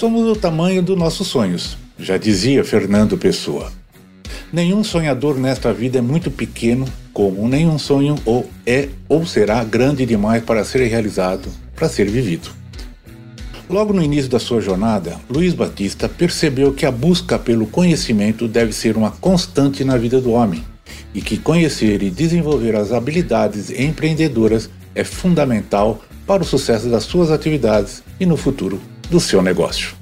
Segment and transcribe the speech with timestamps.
[0.00, 3.70] Somos o tamanho dos nossos sonhos já dizia Fernando Pessoa.
[4.50, 10.06] Nenhum sonhador nesta vida é muito pequeno, como nenhum sonho ou é ou será grande
[10.06, 12.48] demais para ser realizado, para ser vivido.
[13.68, 18.72] Logo no início da sua jornada, Luiz Batista percebeu que a busca pelo conhecimento deve
[18.72, 20.64] ser uma constante na vida do homem
[21.12, 27.30] e que conhecer e desenvolver as habilidades empreendedoras é fundamental para o sucesso das suas
[27.30, 28.80] atividades e no futuro
[29.10, 29.94] do seu negócio.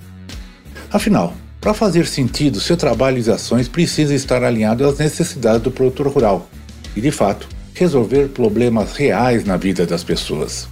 [0.92, 6.06] Afinal, para fazer sentido, seu trabalho e ações precisam estar alinhados às necessidades do produtor
[6.08, 6.48] rural
[6.94, 10.68] e, de fato, resolver problemas reais na vida das pessoas.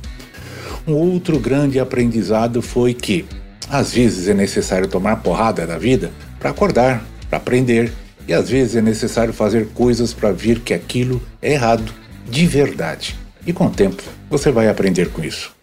[0.86, 3.24] Um outro grande aprendizado foi que,
[3.68, 7.92] às vezes, é necessário tomar porrada da vida para acordar, para aprender,
[8.28, 11.92] e às vezes é necessário fazer coisas para ver que aquilo é errado
[12.28, 13.16] de verdade.
[13.46, 15.55] E com o tempo, você vai aprender com isso.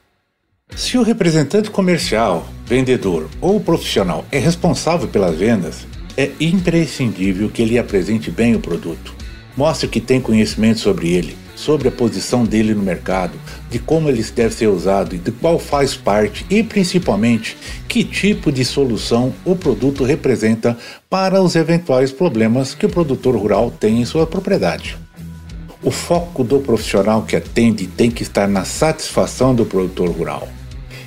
[0.75, 5.85] Se o representante comercial, vendedor ou profissional é responsável pelas vendas,
[6.17, 9.13] é imprescindível que ele apresente bem o produto.
[9.55, 13.37] Mostre que tem conhecimento sobre ele, sobre a posição dele no mercado,
[13.69, 17.55] de como ele deve ser usado e de qual faz parte e principalmente
[17.87, 20.75] que tipo de solução o produto representa
[21.07, 24.97] para os eventuais problemas que o produtor rural tem em sua propriedade.
[25.83, 30.47] O foco do profissional que atende tem que estar na satisfação do produtor rural.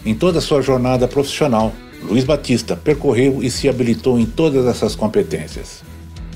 [0.07, 4.95] Em toda a sua jornada profissional, Luiz Batista percorreu e se habilitou em todas essas
[4.95, 5.83] competências.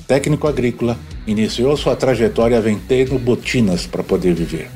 [0.08, 4.68] Técnico agrícola, iniciou sua trajetória vendendo botinas para poder viver.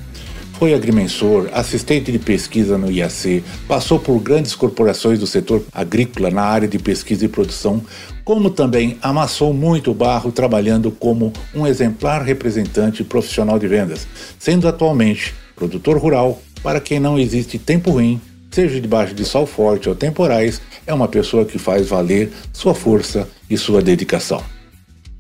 [0.61, 6.43] Foi agrimensor, assistente de pesquisa no IAC, passou por grandes corporações do setor agrícola na
[6.43, 7.83] área de pesquisa e produção,
[8.25, 14.07] como também amassou muito barro trabalhando como um exemplar representante profissional de vendas,
[14.39, 18.21] sendo atualmente produtor rural para quem não existe tempo ruim
[18.55, 23.29] seja debaixo de sol forte ou temporais, é uma pessoa que faz valer sua força
[23.51, 24.41] e sua dedicação.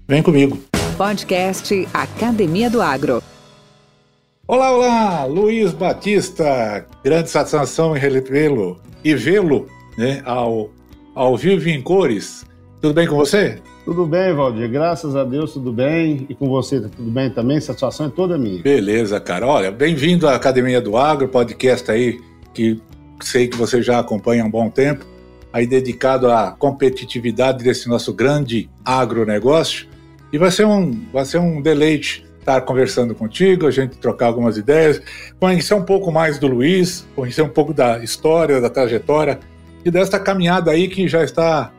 [0.06, 0.56] Vem comigo.
[0.97, 3.21] Podcast Academia do Agro.
[4.47, 9.67] Olá, olá, Luiz Batista, grande satisfação em revê-lo e vê-lo
[9.99, 10.71] né, ao,
[11.12, 12.44] ao vivo em cores.
[12.81, 13.59] Tudo bem com você?
[13.84, 14.71] Tudo bem, Valdir.
[14.71, 16.25] Graças a Deus, tudo bem.
[16.28, 17.61] E com você, tudo bem também?
[17.61, 18.62] Satisfação é toda minha.
[18.62, 19.47] Beleza, cara.
[19.47, 22.21] Olha, bem-vindo à Academia do Agro, podcast aí
[22.53, 22.81] que
[23.20, 25.04] sei que você já acompanha há um bom tempo,
[25.52, 29.86] aí dedicado à competitividade desse nosso grande agronegócio.
[30.32, 34.56] E vai ser um, vai ser um deleite estar conversando contigo, a gente trocar algumas
[34.58, 35.00] ideias,
[35.41, 39.41] conhecer um pouco mais do Luiz, conhecer um pouco da história, da trajetória
[39.84, 41.72] e desta caminhada aí que já está.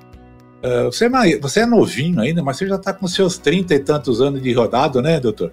[0.63, 3.79] Uh, você, é, você é novinho ainda, mas você já está com seus trinta e
[3.79, 5.51] tantos anos de rodado, né, doutor?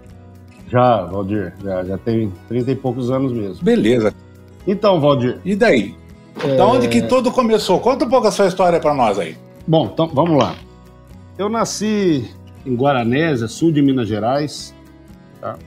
[0.68, 3.62] Já, Valdir, já, já tem trinta e poucos anos mesmo.
[3.62, 4.14] Beleza.
[4.66, 5.38] Então, Valdir.
[5.44, 5.94] E daí?
[6.42, 6.56] É...
[6.56, 7.78] Da onde que tudo começou?
[7.80, 9.36] Conta um pouco a sua história para nós aí.
[9.66, 10.54] Bom, então vamos lá.
[11.38, 12.30] Eu nasci
[12.64, 14.74] em Guaranésia, sul de Minas Gerais,
[15.40, 15.58] tá?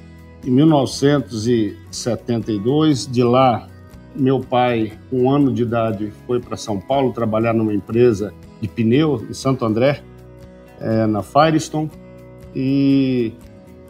[0.46, 3.08] em 1972.
[3.08, 3.68] De lá,
[4.16, 8.68] meu pai, com um ano de idade, foi para São Paulo trabalhar numa empresa de
[8.68, 10.02] pneu em Santo André,
[10.80, 11.92] é, na Firestone,
[12.56, 13.34] e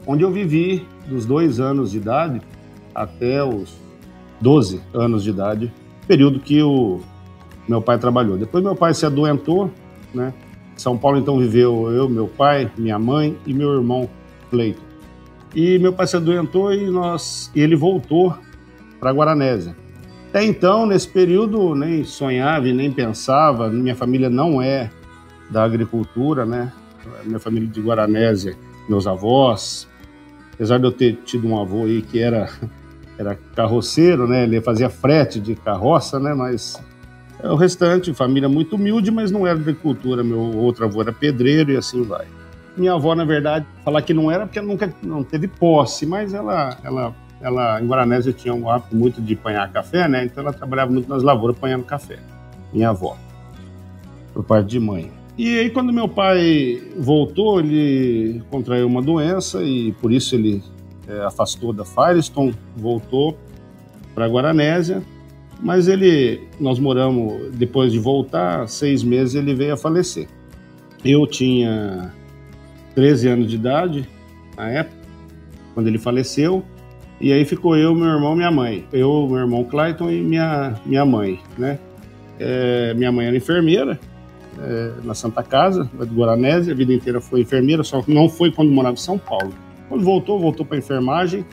[0.07, 2.41] onde eu vivi dos dois anos de idade
[2.93, 3.84] até os
[4.45, 5.73] 12 anos de idade,
[6.07, 6.99] período que o
[7.67, 8.37] meu pai trabalhou.
[8.37, 9.71] Depois meu pai se adoentou,
[10.13, 10.31] né?
[10.77, 14.07] São Paulo então viveu eu, meu pai, minha mãe e meu irmão
[14.51, 14.83] Cleiton.
[15.55, 18.37] E meu pai se adoentou e nós e ele voltou
[18.99, 19.75] para Guaranésia.
[20.29, 24.91] Até então, nesse período, nem sonhava e nem pensava, minha família não é
[25.49, 26.71] da agricultura, né?
[27.23, 28.55] Minha família de Guaranésia
[28.87, 29.87] meus avós.
[30.53, 32.47] Apesar de eu ter tido um avô aí que era,
[33.17, 34.43] era carroceiro, né?
[34.43, 36.33] Ele fazia frete de carroça, né?
[36.33, 36.81] Mas
[37.41, 40.23] é, o restante, família muito humilde, mas não era agricultura.
[40.23, 42.25] Meu outro avô era pedreiro e assim vai.
[42.75, 46.77] Minha avó, na verdade, falar que não era porque nunca não teve posse, mas ela,
[46.83, 50.25] ela, ela em Guaranésia tinha um hábito muito de apanhar café, né?
[50.25, 52.19] Então ela trabalhava muito nas lavouras apanhando café.
[52.73, 53.17] Minha avó,
[54.33, 55.09] por parte de mãe.
[55.37, 60.63] E aí, quando meu pai voltou, ele contraiu uma doença e por isso ele
[61.07, 63.37] é, afastou da Firestone, voltou
[64.13, 65.01] para Guaranésia.
[65.61, 70.27] Mas ele, nós moramos, depois de voltar, seis meses ele veio a falecer.
[71.03, 72.13] Eu tinha
[72.93, 74.09] 13 anos de idade
[74.57, 74.97] na época,
[75.73, 76.63] quando ele faleceu.
[77.21, 78.85] E aí ficou eu, meu irmão, minha mãe.
[78.91, 81.79] Eu, meu irmão Clayton e minha, minha mãe, né?
[82.37, 83.97] É, minha mãe era enfermeira
[84.59, 88.71] é, na Santa Casa, de Guaranese, a vida inteira foi enfermeira, só não foi quando
[88.71, 89.53] morava em São Paulo.
[89.89, 91.45] Quando voltou, voltou para enfermagem.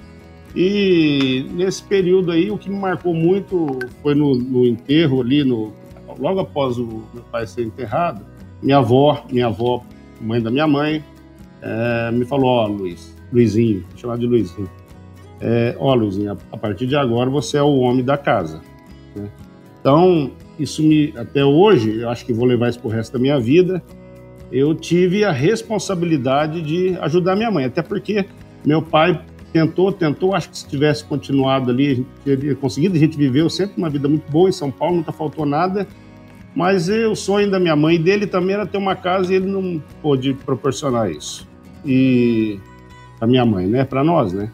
[0.54, 5.72] E nesse período aí, o que me marcou muito foi no, no enterro ali, no,
[6.18, 8.24] logo após o meu pai ser enterrado,
[8.62, 9.82] minha avó, minha avó,
[10.20, 11.02] mãe da minha mãe,
[11.62, 14.68] é, me falou, ó, oh, Luiz, Luizinho, vou chamar de Luizinho.
[15.40, 18.60] É, ó, oh, Luizinho, a partir de agora você é o homem da casa.
[19.16, 19.28] Né?
[19.80, 23.40] Então, isso me, até hoje, eu acho que vou levar isso pro resto da minha
[23.40, 23.82] vida,
[24.52, 28.26] eu tive a responsabilidade de ajudar minha mãe, até porque
[28.64, 29.20] meu pai
[29.52, 33.88] tentou, tentou, acho que se tivesse continuado ali, teria conseguido, a gente viveu sempre uma
[33.88, 35.86] vida muito boa em São Paulo, nunca faltou nada,
[36.54, 39.46] mas o sonho da minha mãe e dele também era ter uma casa e ele
[39.46, 41.48] não pôde proporcionar isso.
[41.84, 42.60] E
[43.20, 44.50] a minha mãe, né, para nós, né?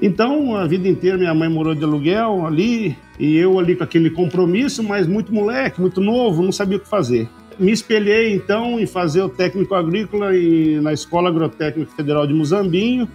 [0.00, 4.10] Então, a vida inteira minha mãe morou de aluguel ali, e eu ali com aquele
[4.10, 7.28] compromisso, mas muito moleque, muito novo, não sabia o que fazer.
[7.58, 13.08] Me espelhei então em fazer o técnico agrícola e, na Escola Agrotécnica Federal de Muzambinho,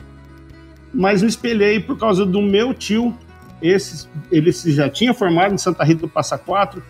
[0.94, 3.16] mas me espelhei por causa do meu tio.
[3.62, 6.82] Esse, ele já tinha formado em Santa Rita do Passa Quatro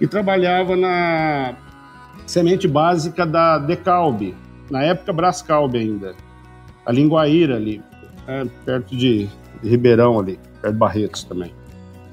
[0.00, 1.56] e trabalhava na
[2.26, 4.36] semente básica da Decalbe,
[4.70, 6.14] na época Brascalbe ainda,
[6.86, 7.82] a Linguaíra ali,
[8.28, 9.28] é, perto de,
[9.60, 11.52] de Ribeirão ali, perto de Barretos também.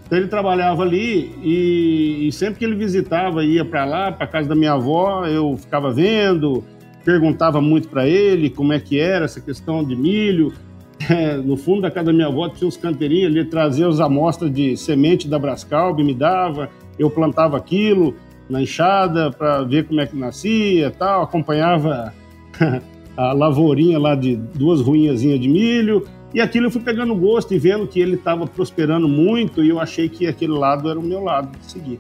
[0.08, 4.48] Então ele trabalhava ali e, e sempre que ele visitava, ia para lá, para casa
[4.48, 6.64] da minha avó, eu ficava vendo,
[7.04, 10.52] perguntava muito para ele como é que era essa questão de milho.
[11.12, 14.52] É, no fundo da casa da minha avó tinha uns canteirinhos, ele trazia as amostras
[14.52, 18.16] de semente da Brascalb, me dava, eu plantava aquilo
[18.50, 22.12] na enxada para ver como é que nascia, tal, acompanhava
[23.16, 26.04] a lavourinha lá de duas ruinhazinhas de milho,
[26.34, 29.80] e aquilo eu fui pegando gosto e vendo que ele estava prosperando muito e eu
[29.80, 32.00] achei que aquele lado era o meu lado de seguir.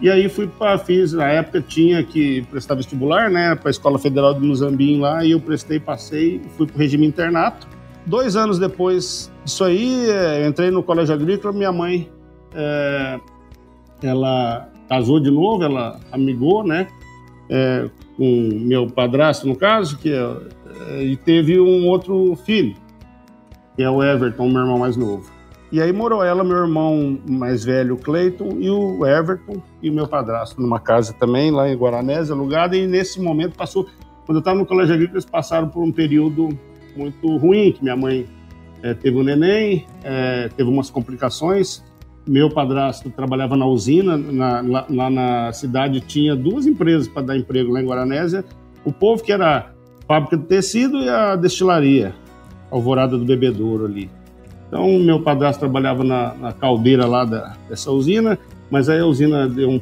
[0.00, 3.98] E aí fui para fiz na época tinha que prestar vestibular, né, para a Escola
[3.98, 7.68] Federal de Muzambinho lá e eu prestei, passei, fui para o regime internato.
[8.04, 12.08] Dois anos depois disso aí, é, entrei no colégio agrícola, minha mãe,
[12.54, 13.20] é,
[14.02, 16.88] ela casou de novo, ela amigou, né,
[17.48, 22.74] é, com meu padrasto, no caso, que é, e teve um outro filho,
[23.76, 25.30] que é o Everton, meu irmão mais novo.
[25.70, 30.06] E aí morou ela, meu irmão mais velho, Cleiton, e o Everton e o meu
[30.06, 33.86] padrasto numa casa também, lá em Guaranésia, alugada, e nesse momento passou,
[34.26, 36.50] quando eu estava no colégio agrícola, eles passaram por um período
[36.94, 38.28] muito ruim, que minha mãe
[38.82, 41.82] é, teve um neném, é, teve umas complicações,
[42.26, 47.36] meu padrasto trabalhava na usina, na, lá, lá, na cidade tinha duas empresas para dar
[47.36, 48.44] emprego lá em Guaranésia.
[48.84, 49.66] O povo que era a
[50.06, 52.14] fábrica de tecido e a destilaria,
[52.72, 54.10] Alvorada do Bebedouro ali.
[54.66, 58.38] Então, meu padrasto trabalhava na, na caldeira lá da, dessa usina,
[58.70, 59.80] mas aí a usina deu um,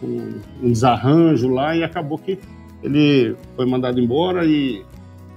[0.00, 2.38] um, um desarranjo lá e acabou que
[2.80, 4.84] ele foi mandado embora e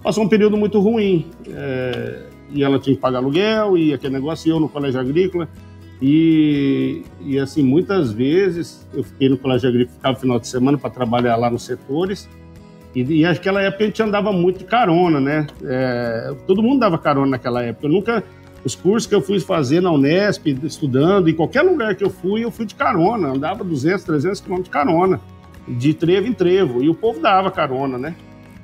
[0.04, 1.26] passou um período muito ruim.
[1.50, 5.50] É, e ela tinha que pagar aluguel e aquele negócio, e eu no colégio agrícola.
[6.02, 10.90] E, e assim, muitas vezes eu fiquei no colégio agrícola, ficava final de semana para
[10.90, 12.30] trabalhar lá nos setores.
[12.98, 15.46] E, e naquela época a gente andava muito de carona, né?
[15.64, 17.86] É, todo mundo dava carona naquela época.
[17.86, 18.24] Eu nunca,
[18.66, 22.44] os cursos que eu fui fazer na Unesp, estudando, em qualquer lugar que eu fui,
[22.44, 23.28] eu fui de carona.
[23.28, 25.22] Andava 200, 300 quilômetros de carona,
[25.68, 26.84] de trevo em trevo.
[26.84, 28.16] E o povo dava carona, né?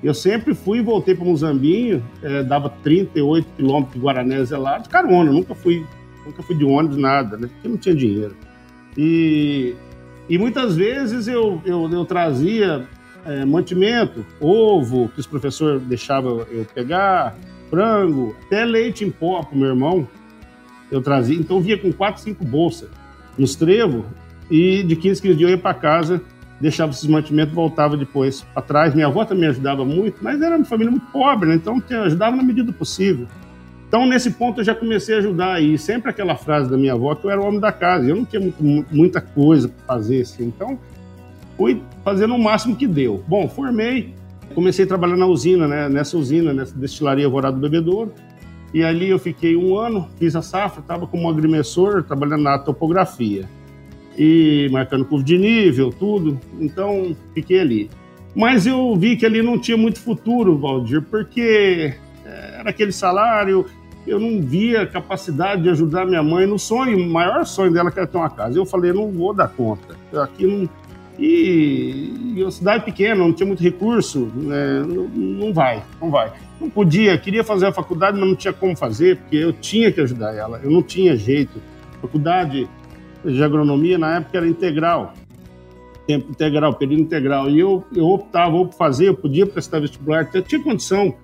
[0.03, 4.89] Eu sempre fui e voltei para Muzambinho, é, dava 38 quilômetros de Guaranésia lá, de
[4.89, 5.31] carona.
[5.31, 5.85] Nunca fui
[6.25, 7.49] nunca fui de ônibus, nada, né?
[7.53, 8.35] Porque não tinha dinheiro.
[8.97, 9.75] E,
[10.27, 12.87] e muitas vezes eu, eu, eu trazia
[13.25, 17.35] é, mantimento, ovo, que os professores deixavam eu pegar,
[17.69, 20.07] frango, até leite em pó para o meu irmão.
[20.91, 22.89] Eu trazia, então via com quatro, cinco bolsas
[23.37, 24.05] nos trevos
[24.49, 26.21] e de 15, 15 dias eu ia para casa
[26.63, 28.95] deixava esses mantimentos voltava depois para trás.
[28.95, 31.55] Minha avó também ajudava muito, mas era uma família muito pobre, né?
[31.55, 33.27] então ajudava na medida possível.
[33.85, 35.61] Então, nesse ponto, eu já comecei a ajudar.
[35.61, 38.09] E sempre aquela frase da minha avó que eu era o homem da casa.
[38.09, 40.45] Eu não tinha muito, muita coisa para fazer assim.
[40.45, 40.79] Então,
[41.57, 43.23] fui fazendo o máximo que deu.
[43.27, 44.13] Bom, formei,
[44.53, 45.89] comecei a trabalhar na usina, né?
[45.89, 48.13] nessa usina, nessa destilaria Alvorada do Bebedouro.
[48.73, 53.47] E ali eu fiquei um ano, fiz a safra, estava como agrimensor, trabalhando na topografia.
[54.17, 56.39] E marcando curva de nível, tudo.
[56.59, 57.89] Então, fiquei ali.
[58.35, 61.93] Mas eu vi que ali não tinha muito futuro, Valdir, porque
[62.25, 63.65] eh, era aquele salário,
[64.05, 67.99] eu não via capacidade de ajudar minha mãe no sonho, o maior sonho dela que
[67.99, 68.57] era ter uma casa.
[68.57, 69.95] Eu falei, não vou dar conta.
[70.21, 70.69] Aqui não.
[71.17, 74.83] E, e a cidade pequena, não tinha muito recurso, né?
[74.87, 76.31] não, não vai, não vai.
[76.59, 80.01] Não podia, queria fazer a faculdade, mas não tinha como fazer, porque eu tinha que
[80.01, 81.61] ajudar ela, eu não tinha jeito.
[82.01, 82.67] faculdade
[83.23, 85.13] de agronomia na época era integral,
[86.07, 90.41] tempo integral, período integral, e eu, eu optava ou fazer, eu podia prestar vestibular, eu
[90.41, 91.15] tinha condição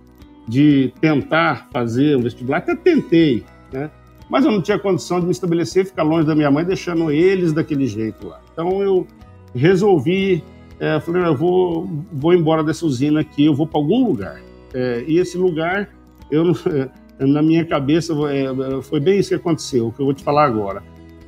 [0.48, 3.90] de tentar fazer o vestibular, até tentei, né?
[4.30, 7.52] Mas eu não tinha condição de me estabelecer, ficar longe da minha mãe, deixando eles
[7.52, 8.40] daquele jeito lá.
[8.54, 9.08] Então eu
[9.54, 10.44] resolvi,
[10.80, 14.42] é, falei, eu vou, vou embora dessa usina aqui, eu vou para algum lugar.
[14.74, 15.90] É, e esse lugar,
[16.32, 16.54] eu
[17.20, 20.82] na minha cabeça, é, foi bem isso que aconteceu, que eu vou te falar agora.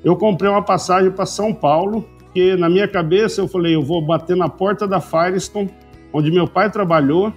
[0.03, 4.01] Eu comprei uma passagem para São Paulo, que na minha cabeça eu falei, eu vou
[4.01, 5.69] bater na porta da Firestone,
[6.13, 7.33] onde meu pai trabalhou,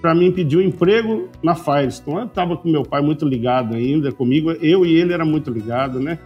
[0.00, 2.20] para mim pedir um emprego na Firestone.
[2.20, 5.98] Eu estava com meu pai muito ligado ainda comigo, eu e ele era muito ligado,
[5.98, 6.18] né?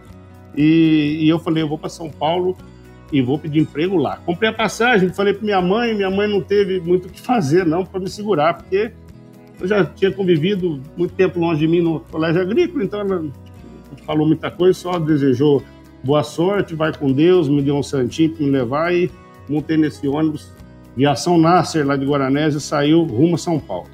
[0.55, 2.55] E, e eu falei, eu vou para São Paulo
[3.11, 4.17] e vou pedir emprego lá.
[4.25, 7.65] Comprei a passagem, falei para minha mãe, minha mãe não teve muito o que fazer
[7.65, 8.91] não para me segurar, porque
[9.59, 13.25] eu já tinha convivido muito tempo longe de mim no colégio agrícola, então ela
[14.05, 15.63] falou muita coisa, só desejou
[16.03, 19.09] boa sorte, vai com Deus, me deu um santinho para me levar e
[19.49, 20.51] montei nesse ônibus
[20.97, 23.87] Viação Nasser, lá de Guaranésia, saiu rumo a São Paulo.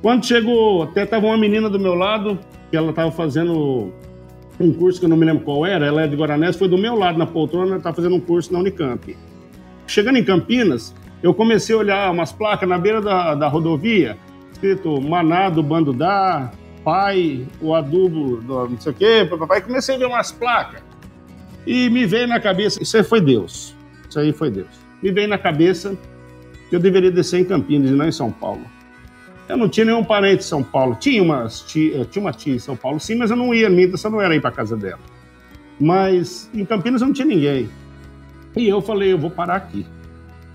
[0.00, 2.38] Quando chegou, até estava uma menina do meu lado,
[2.70, 3.92] que ela estava fazendo
[4.60, 6.78] um curso que eu não me lembro qual era, ela é de Guaranésia, foi do
[6.78, 9.16] meu lado na poltrona, estava fazendo um curso na Unicamp.
[9.86, 14.16] Chegando em Campinas, eu comecei a olhar umas placas na beira da, da rodovia,
[14.52, 16.52] escrito Maná do Bando da,
[16.84, 20.82] pai, o adubo do não sei o quê, papai, comecei a ver umas placas.
[21.66, 23.74] E me veio na cabeça, isso aí foi Deus,
[24.08, 25.98] isso aí foi Deus me veio na cabeça
[26.70, 28.62] que eu deveria descer em Campinas e não em São Paulo.
[29.48, 30.96] Eu não tinha nenhum parente em São Paulo.
[30.98, 33.86] Tinha, umas tia, tinha uma tia em São Paulo, sim, mas eu não ia, minha
[33.86, 35.00] intenção não era ir para casa dela.
[35.80, 37.68] Mas em Campinas não tinha ninguém.
[38.56, 39.86] E eu falei, eu vou parar aqui.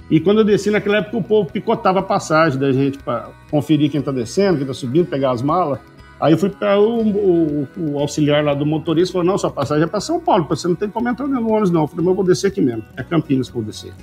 [0.09, 3.91] E quando eu desci, naquela época, o povo picotava a passagem da gente para conferir
[3.91, 5.79] quem está descendo, quem está subindo, pegar as malas.
[6.19, 9.83] Aí eu fui para o, o, o, auxiliar lá do motorista falou: não, sua passagem
[9.83, 11.81] é para São Paulo, você não tem como entrar no ônibus, não.
[11.81, 12.83] Eu falei, mas eu vou descer aqui mesmo.
[12.95, 13.93] É Campinas que eu vou descer.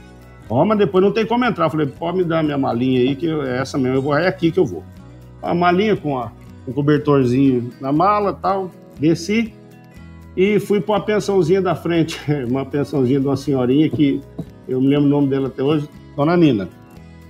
[0.48, 1.66] Mas depois não tem como entrar.
[1.66, 4.26] Eu falei, pode me dar minha malinha aí, que é essa mesmo, eu vou, é
[4.26, 4.84] aqui que eu vou.
[5.42, 6.30] A malinha com a,
[6.66, 9.52] um cobertorzinho na mala tal, desci
[10.36, 14.20] e fui para uma pensãozinha da frente, uma pensãozinha de uma senhorinha que
[14.68, 16.68] eu me lembro o nome dela até hoje, Dona Nina.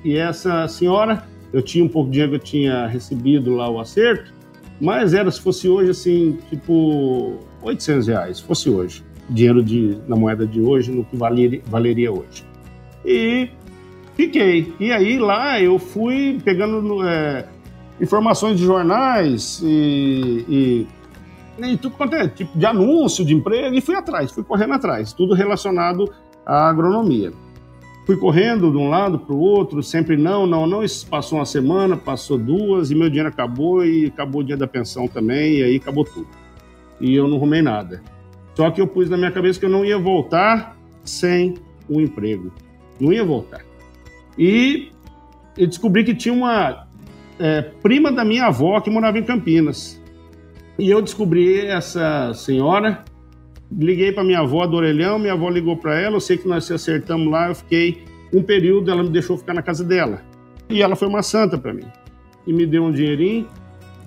[0.05, 3.81] E essa senhora, eu tinha um pouco de dinheiro que eu tinha recebido lá o
[3.81, 4.33] acerto,
[4.81, 9.05] mas era, se fosse hoje, assim, tipo 800 reais, se fosse hoje.
[9.29, 12.54] Dinheiro de, na moeda de hoje, no que valeria, valeria hoje
[13.05, 13.51] e
[14.15, 14.73] fiquei.
[14.81, 17.47] E aí lá eu fui pegando é,
[18.01, 23.81] informações de jornais e, e, e, tudo quanto é tipo de anúncio de emprego e
[23.81, 26.11] fui atrás, fui correndo atrás, tudo relacionado
[26.47, 27.33] à agronomia.
[28.07, 30.85] Fui correndo de um lado para o outro, sempre não, não, não.
[30.85, 34.67] Isso passou uma semana, passou duas e meu dinheiro acabou e acabou o dia da
[34.67, 36.29] pensão também e aí acabou tudo.
[37.01, 38.03] E eu não arrumei nada.
[38.55, 41.55] Só que eu pus na minha cabeça que eu não ia voltar sem
[41.89, 42.53] o emprego
[43.05, 43.61] não ia voltar.
[44.39, 44.91] E
[45.57, 46.87] eu descobri que tinha uma
[47.39, 50.01] é, prima da minha avó que morava em Campinas.
[50.79, 53.05] E eu descobri essa senhora,
[53.71, 56.65] liguei para minha avó do Orelhão, minha avó ligou para ela, eu sei que nós
[56.65, 60.21] se acertamos lá, eu fiquei um período, ela me deixou ficar na casa dela.
[60.69, 61.87] E ela foi uma santa para mim.
[62.47, 63.47] E me deu um dinheirinho.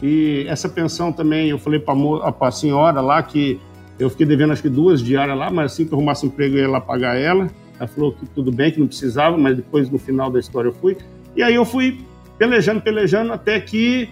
[0.01, 1.95] E essa pensão também, eu falei para
[2.41, 3.59] a senhora lá que
[3.97, 6.61] eu fiquei devendo acho que duas diárias lá, mas assim que eu arrumasse emprego eu
[6.61, 7.47] ia lá pagar ela.
[7.79, 10.73] Ela falou que tudo bem, que não precisava, mas depois no final da história eu
[10.73, 10.97] fui.
[11.35, 11.99] E aí eu fui
[12.37, 14.09] pelejando, pelejando, até que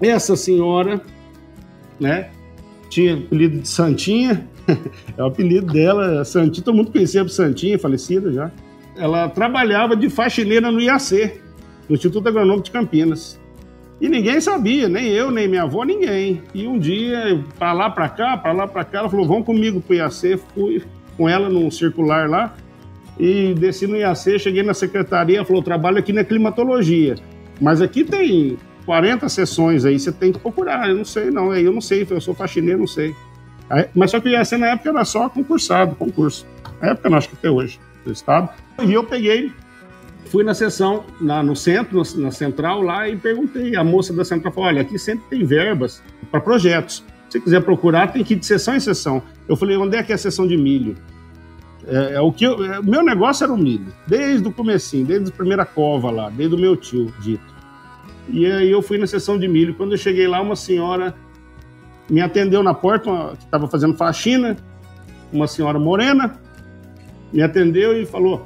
[0.00, 1.00] essa senhora,
[1.98, 2.30] né,
[2.88, 4.46] tinha apelido de Santinha,
[5.16, 8.50] é o apelido dela, Santinha, todo mundo conhecia a Santinha, falecida já.
[8.96, 11.40] Ela trabalhava de faxineira no IAC,
[11.88, 13.38] no Instituto Agronômico de Campinas.
[14.00, 16.42] E ninguém sabia, nem eu, nem minha avó, ninguém.
[16.54, 19.80] E um dia, para lá, para cá, para lá, para cá, ela falou: vamos comigo
[19.80, 20.38] pro IAC.
[20.54, 20.82] Fui
[21.16, 22.54] com ela num circular lá.
[23.18, 27.16] E desci no IAC, cheguei na secretaria, falou, trabalho aqui na climatologia.
[27.60, 30.88] Mas aqui tem 40 sessões aí, você tem que procurar.
[30.88, 31.54] Eu não sei, não.
[31.54, 33.14] Eu não sei, eu sou faxineiro, não sei.
[33.68, 36.46] Aí, mas só que o IAC na época era só concursado, concurso.
[36.80, 38.50] Na época, não acho que até hoje, do Estado.
[38.82, 39.50] E eu peguei,
[40.26, 43.74] fui na sessão, na, no centro, na central lá, e perguntei.
[43.76, 47.02] A moça da central falou: olha, aqui sempre tem verbas para projetos.
[47.28, 49.22] Se quiser procurar, tem que ir de sessão em sessão.
[49.48, 50.96] Eu falei: onde é que é a sessão de milho?
[51.86, 55.30] É, é o que eu, é, meu negócio era o milho, desde o comecinho, desde
[55.30, 57.54] a primeira cova lá, desde o meu tio dito.
[58.28, 59.74] E aí eu fui na sessão de milho.
[59.74, 61.14] Quando eu cheguei lá, uma senhora
[62.10, 64.56] me atendeu na porta, uma, que estava fazendo faxina,
[65.32, 66.40] uma senhora morena,
[67.32, 68.44] me atendeu e falou: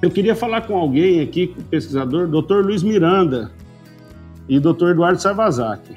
[0.00, 2.64] Eu queria falar com alguém aqui, com o pesquisador, Dr.
[2.64, 3.50] Luiz Miranda
[4.48, 4.90] e Dr.
[4.90, 5.94] Eduardo Sarvazaki.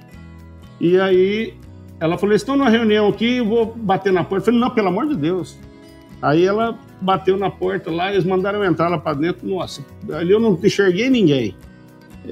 [0.80, 1.54] E aí
[2.00, 4.42] ela falou: Estão numa reunião aqui, vou bater na porta.
[4.42, 5.58] Eu falei: Não, pelo amor de Deus.
[6.22, 9.48] Aí ela bateu na porta lá, eles mandaram entrar lá para dentro.
[9.48, 11.56] Nossa, ali eu não enxerguei ninguém.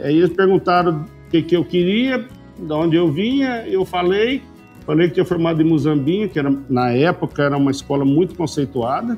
[0.03, 2.25] Aí eles perguntaram o que, que eu queria,
[2.57, 4.43] de onde eu vinha, eu falei.
[4.85, 9.17] Falei que tinha formado em Muzambinho, que era, na época era uma escola muito conceituada.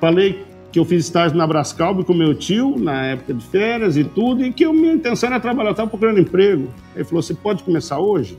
[0.00, 4.04] Falei que eu fiz estágio na Brascalb com meu tio, na época de férias e
[4.04, 6.68] tudo, e que a minha intenção era trabalhar, estava procurando emprego.
[6.94, 8.38] Ele falou, você pode começar hoje?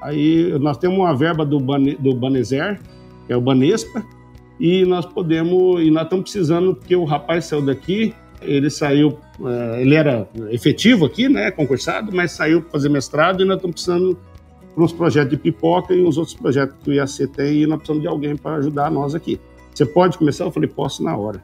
[0.00, 2.80] Aí nós temos uma verba do, Bane, do Banezer,
[3.26, 4.04] que é o Banespa,
[4.62, 9.82] e nós podemos, e nós estamos precisando, porque o rapaz saiu daqui, ele saiu, é,
[9.82, 14.16] ele era efetivo aqui, né, concursado, mas saiu para fazer mestrado e nós estamos precisando
[14.72, 17.78] para uns projetos de pipoca e uns outros projetos que o IAC tem e nós
[17.78, 19.40] precisamos de alguém para ajudar nós aqui.
[19.74, 20.44] Você pode começar?
[20.44, 21.42] Eu falei, posso na hora.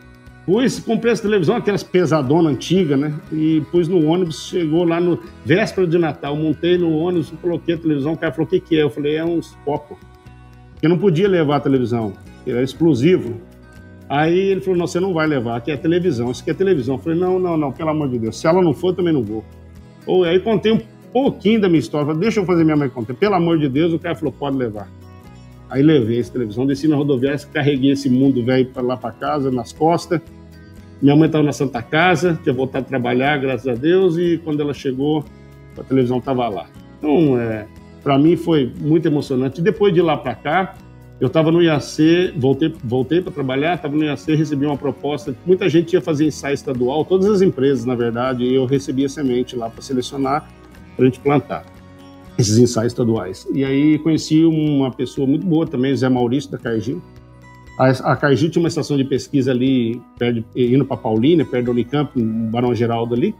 [0.46, 3.14] Pus, comprei essa televisão, aquelas pesadona antiga, né?
[3.32, 7.78] E pus no ônibus, chegou lá no véspera de Natal, montei no ônibus, coloquei a
[7.78, 8.82] televisão, o cara falou, o que que é?
[8.82, 9.96] Eu falei, é uns copos.
[10.82, 12.12] Eu não podia levar a televisão,
[12.46, 13.40] era explosivo.
[14.06, 16.96] Aí ele falou, não, você não vai levar, aqui é televisão, isso aqui é televisão.
[16.96, 19.14] Eu falei, não, não, não, pelo amor de Deus, se ela não for, eu também
[19.14, 19.42] não vou.
[20.06, 20.80] Ou aí contei um
[21.10, 23.14] pouquinho da minha história, falei, deixa eu fazer minha mãe contar.
[23.14, 24.90] Pelo amor de Deus, o cara falou, pode levar.
[25.70, 29.50] Aí levei essa televisão, desci na rodoviária, carreguei esse mundo velho para lá para casa,
[29.50, 30.20] nas costas.
[31.02, 34.60] Minha mãe estava na Santa Casa, tinha voltado a trabalhar, graças a Deus, e quando
[34.60, 35.24] ela chegou,
[35.78, 36.66] a televisão estava lá.
[36.98, 37.66] Então, é,
[38.02, 39.60] para mim foi muito emocionante.
[39.60, 40.74] Depois de lá para cá,
[41.20, 45.34] eu estava no IAC, voltei, voltei para trabalhar, estava no IAC, recebi uma proposta.
[45.46, 49.56] Muita gente ia fazer ensaio estadual, todas as empresas, na verdade, e eu recebia semente
[49.56, 50.48] lá para selecionar,
[50.96, 51.64] para a gente plantar
[52.36, 53.46] esses ensaios estaduais.
[53.54, 57.00] E aí conheci uma pessoa muito boa também, Zé Maurício da Cargill.
[57.78, 62.10] A, a tinha uma estação de pesquisa ali, perto, indo para Paulínia, perto do Unicamp,
[62.20, 63.34] no Barão Geraldo ali.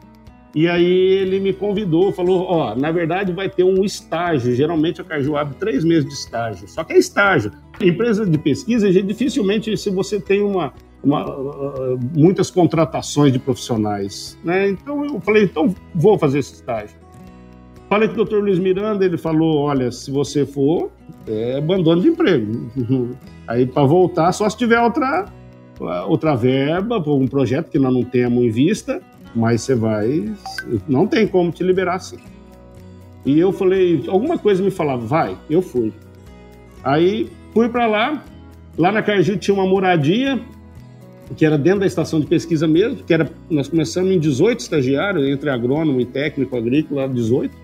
[0.55, 5.05] E aí ele me convidou, falou, ó, na verdade vai ter um estágio, geralmente a
[5.05, 7.51] Cargill abre três meses de estágio, só que é estágio.
[7.81, 11.25] Empresa de pesquisa, dificilmente se você tem uma, uma,
[12.17, 14.69] muitas contratações de profissionais, né?
[14.69, 17.04] Então eu falei, então vou fazer esse estágio.
[17.95, 20.91] Falei com o doutor Luiz Miranda, ele falou: olha, se você for,
[21.29, 22.69] é abandono de emprego.
[23.47, 25.27] Aí para voltar, só se tiver outra,
[26.09, 29.01] outra verba, um projeto que nós não temos em vista,
[29.33, 30.29] mas você vai.
[30.89, 32.19] Não tem como te liberar assim.
[33.25, 35.93] E eu falei: alguma coisa me falava, vai, eu fui.
[36.83, 38.25] Aí fui para lá,
[38.77, 40.41] lá na Cargill tinha uma moradia,
[41.37, 45.29] que era dentro da estação de pesquisa mesmo, que era nós começamos em 18 estagiários,
[45.29, 47.63] entre agrônomo e técnico agrícola, 18.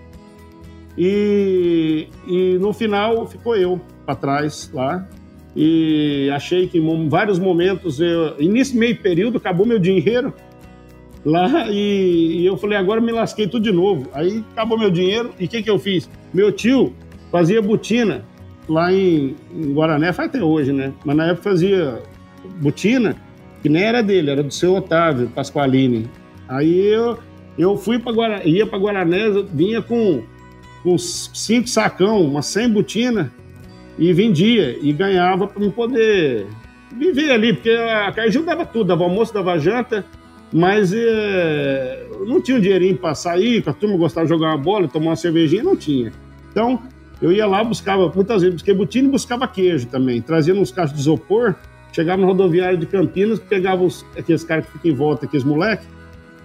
[0.97, 5.07] E, e no final ficou eu para trás lá.
[5.55, 10.33] E achei que em vários momentos, eu, início meio período, acabou meu dinheiro
[11.25, 14.07] lá e, e, eu falei, agora me lasquei tudo de novo.
[14.13, 16.09] Aí acabou meu dinheiro e o que, que eu fiz?
[16.33, 16.93] Meu tio
[17.31, 18.25] fazia botina
[18.67, 20.93] lá em, em Guarané, faz até hoje, né?
[21.03, 22.01] Mas na época fazia
[22.61, 23.15] botina
[23.61, 26.09] que nem era dele, era do seu Otávio Pasqualini.
[26.47, 27.17] Aí eu,
[27.57, 30.23] eu fui para Guarané, ia para Guarané, vinha com,
[30.83, 33.31] com cinco sacão, uma 100 botina
[33.97, 36.47] e vendia e ganhava para me poder
[36.97, 40.05] viver ali, porque a Cargill dava tudo, dava almoço, dava janta,
[40.51, 44.87] mas é, não tinha um dinheirinho para sair, a turma gostava de jogar uma bola,
[44.87, 46.11] tomar uma cervejinha, não tinha.
[46.51, 46.81] Então,
[47.21, 50.95] eu ia lá, buscava, muitas vezes busquei botina e buscava queijo também, trazia uns caixas
[50.95, 51.55] de isopor,
[51.93, 55.87] chegava no rodoviário de Campinas, pegava os, aqueles caras que ficam em volta, aqueles moleques,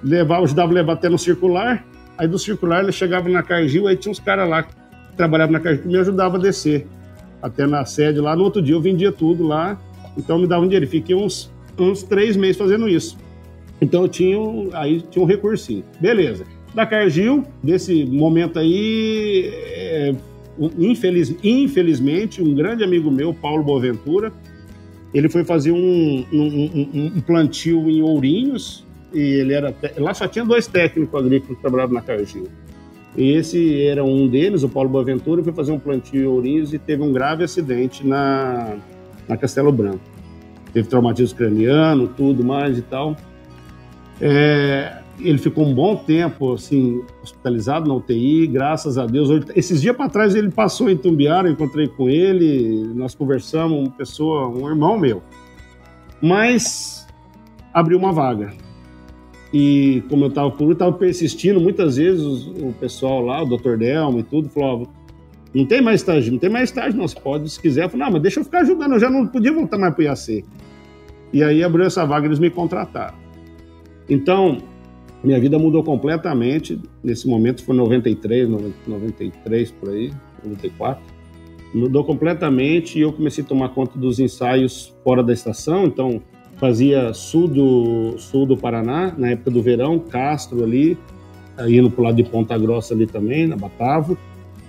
[0.03, 1.85] levava, ajudava a levar até no circular,
[2.17, 4.75] aí do circular ele chegava na Cargill, aí tinha uns caras lá que
[5.17, 6.87] trabalhavam na Cargill que me ajudavam a descer
[7.43, 8.35] até na sede lá.
[8.35, 9.79] No outro dia eu vendia tudo lá,
[10.17, 10.87] então me dava um dinheiro.
[10.87, 13.19] Fiquei uns, uns três meses fazendo isso.
[13.81, 14.39] Então eu tinha,
[14.73, 15.85] aí tinha um recursinho.
[16.01, 16.45] Beleza.
[16.75, 20.15] Da Cargill, desse momento aí, é,
[20.79, 24.33] infeliz, infelizmente, um grande amigo meu, Paulo Boaventura,
[25.15, 29.75] ele foi fazer um, um, um, um plantio em Ourinhos, e ele era.
[29.99, 32.49] Lá só tinha dois técnicos agrícolas que trabalhavam na Cargill.
[33.16, 36.79] E esse era um deles, o Paulo Boaventura, foi fazer um plantio em Ourinhos e
[36.79, 38.77] teve um grave acidente na,
[39.27, 40.01] na Castelo Branco.
[40.73, 43.16] Teve traumatismo craniano, tudo mais e tal.
[44.21, 49.31] É, ele ficou um bom tempo assim hospitalizado na UTI, graças a Deus.
[49.55, 54.47] Esses dias para trás ele passou em Tumbiara, encontrei com ele, nós conversamos, uma pessoa,
[54.49, 55.23] um irmão meu.
[56.21, 57.07] Mas
[57.73, 58.53] abriu uma vaga.
[59.53, 63.77] E como eu estava por estava persistindo, muitas vezes o pessoal lá, o Dr.
[63.77, 64.89] Delmo e tudo, falou:
[65.55, 67.09] não tem mais estágio, não tem mais estágio, não.
[67.09, 67.85] Você pode, se quiser.
[67.85, 70.03] Eu falei, não, mas deixa eu ficar ajudando, eu já não podia voltar mais para
[70.03, 70.45] o IAC.
[71.33, 73.17] E aí abriu essa vaga, eles me contrataram.
[74.09, 74.59] Então,
[75.25, 76.79] minha vida mudou completamente.
[77.03, 78.49] Nesse momento foi 93,
[78.87, 80.13] 93 por aí,
[80.45, 81.03] 94.
[81.75, 85.85] Mudou completamente e eu comecei a tomar conta dos ensaios fora da estação.
[85.87, 86.23] Então,
[86.57, 90.99] fazia sul do, sul do Paraná, na época do verão, Castro ali,
[91.69, 94.16] indo para o lado de Ponta Grossa ali também, na Batavo,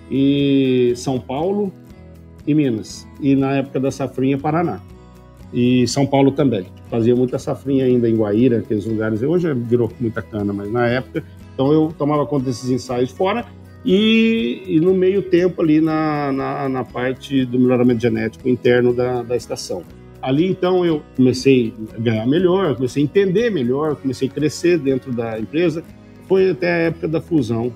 [0.09, 1.71] e São Paulo
[2.45, 3.07] e Minas.
[3.19, 4.81] E na época da safrinha, Paraná
[5.53, 6.65] e São Paulo também.
[6.89, 9.21] Fazia muita safrinha ainda em Guaíra, aqueles lugares.
[9.21, 11.23] Hoje virou muita cana, mas na época.
[11.53, 13.45] Então eu tomava conta desses ensaios fora
[13.83, 19.23] e, e no meio tempo ali na, na, na, parte do melhoramento genético interno da,
[19.23, 19.83] da estação.
[20.27, 25.13] Ali então eu comecei a ganhar melhor, comecei a entender melhor, comecei a crescer dentro
[25.13, 25.81] da empresa.
[26.27, 27.71] Foi até a época da fusão.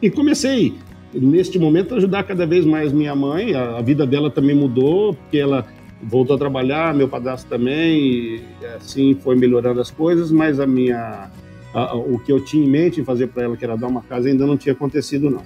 [0.00, 0.72] E comecei,
[1.12, 3.54] neste momento, a ajudar cada vez mais minha mãe.
[3.54, 5.66] A, a vida dela também mudou, porque ela
[6.02, 8.42] voltou a trabalhar, meu padrasto também, e
[8.74, 11.30] assim foi melhorando as coisas, mas a minha
[11.74, 14.00] a, o que eu tinha em mente em fazer para ela, que era dar uma
[14.00, 15.42] casa, ainda não tinha acontecido não.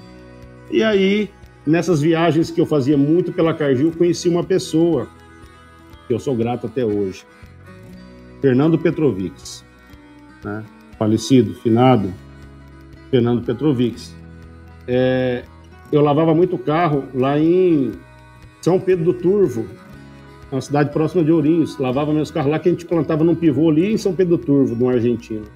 [0.70, 1.28] E aí,
[1.66, 5.08] nessas viagens que eu fazia muito pela Cargill, conheci uma pessoa
[6.10, 7.24] que eu sou grato até hoje,
[8.40, 9.64] Fernando Petrovics,
[10.42, 10.64] né?
[10.98, 12.12] falecido, finado,
[13.12, 14.12] Fernando Petrovics.
[14.88, 15.44] É,
[15.92, 17.92] eu lavava muito carro lá em
[18.60, 19.66] São Pedro do Turvo,
[20.50, 21.78] uma cidade próxima de Ourinhos.
[21.78, 24.74] Lavava meus carros lá que a gente plantava num pivô ali em São Pedro Turvo,
[24.74, 25.46] no Argentina.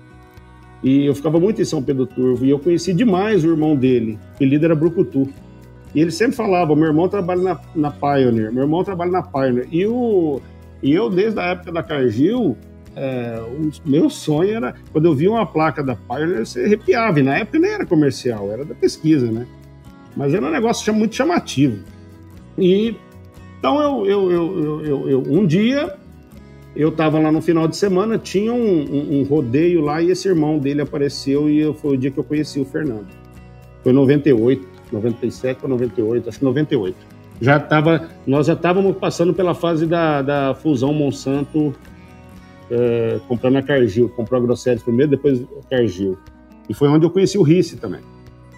[0.85, 4.21] E eu ficava muito em São Pedro Turvo e eu conheci demais o irmão dele,
[4.39, 5.29] que líder era Brucutu.
[5.95, 9.69] E ele sempre falava: meu irmão trabalha na, na Pioneer, meu irmão trabalha na Pioneer.
[9.71, 10.41] E, o,
[10.83, 12.57] e eu, desde a época da Cargill,
[12.97, 17.21] é, o meu sonho era, quando eu via uma placa da Pioneer, você arrepiava.
[17.21, 19.47] E na época nem era comercial, era da pesquisa, né?
[20.17, 21.79] Mas era um negócio muito chamativo.
[22.59, 22.97] E
[23.59, 25.97] então eu, eu, eu, eu, eu um dia
[26.77, 30.27] eu estava lá no final de semana, tinha um, um, um, rodeio lá e esse
[30.27, 33.07] irmão dele apareceu e foi o dia que eu conheci o Fernando.
[33.83, 36.97] Foi 98, 97 ou 98, acho que 98.
[37.41, 41.75] Já tava, nós já estávamos passando pela fase da, da fusão Monsanto
[42.71, 44.09] é, comprando a Cargill.
[44.11, 46.17] Comprou a Grosseries primeiro, depois a Cargill.
[46.69, 48.01] E foi onde eu conheci o Risse também.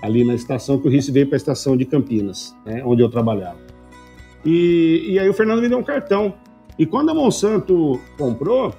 [0.02, 3.08] Ali na estação, que o Risse veio para a estação de Campinas, né, onde eu
[3.08, 3.58] trabalhava.
[4.44, 6.34] E, e aí o Fernando me deu um cartão.
[6.78, 8.74] E quando a Monsanto comprou,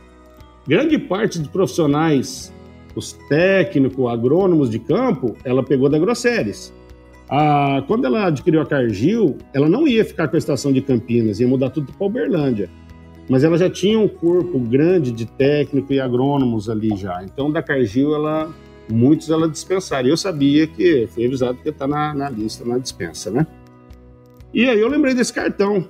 [0.65, 2.53] grande parte dos profissionais,
[2.95, 6.73] os técnicos, agrônomos de campo, ela pegou da Grosseries.
[7.29, 11.39] Ah, quando ela adquiriu a Cargill, ela não ia ficar com a estação de Campinas,
[11.39, 12.69] ia mudar tudo para Uberlândia.
[13.29, 17.21] mas ela já tinha um corpo grande de técnico e agrônomos ali já.
[17.23, 18.49] Então, da Cargill, ela,
[18.89, 20.07] muitos ela dispensaram.
[20.07, 23.45] Eu sabia que, fui avisado que está na, na lista, na dispensa, né?
[24.53, 25.85] E aí eu lembrei desse cartão.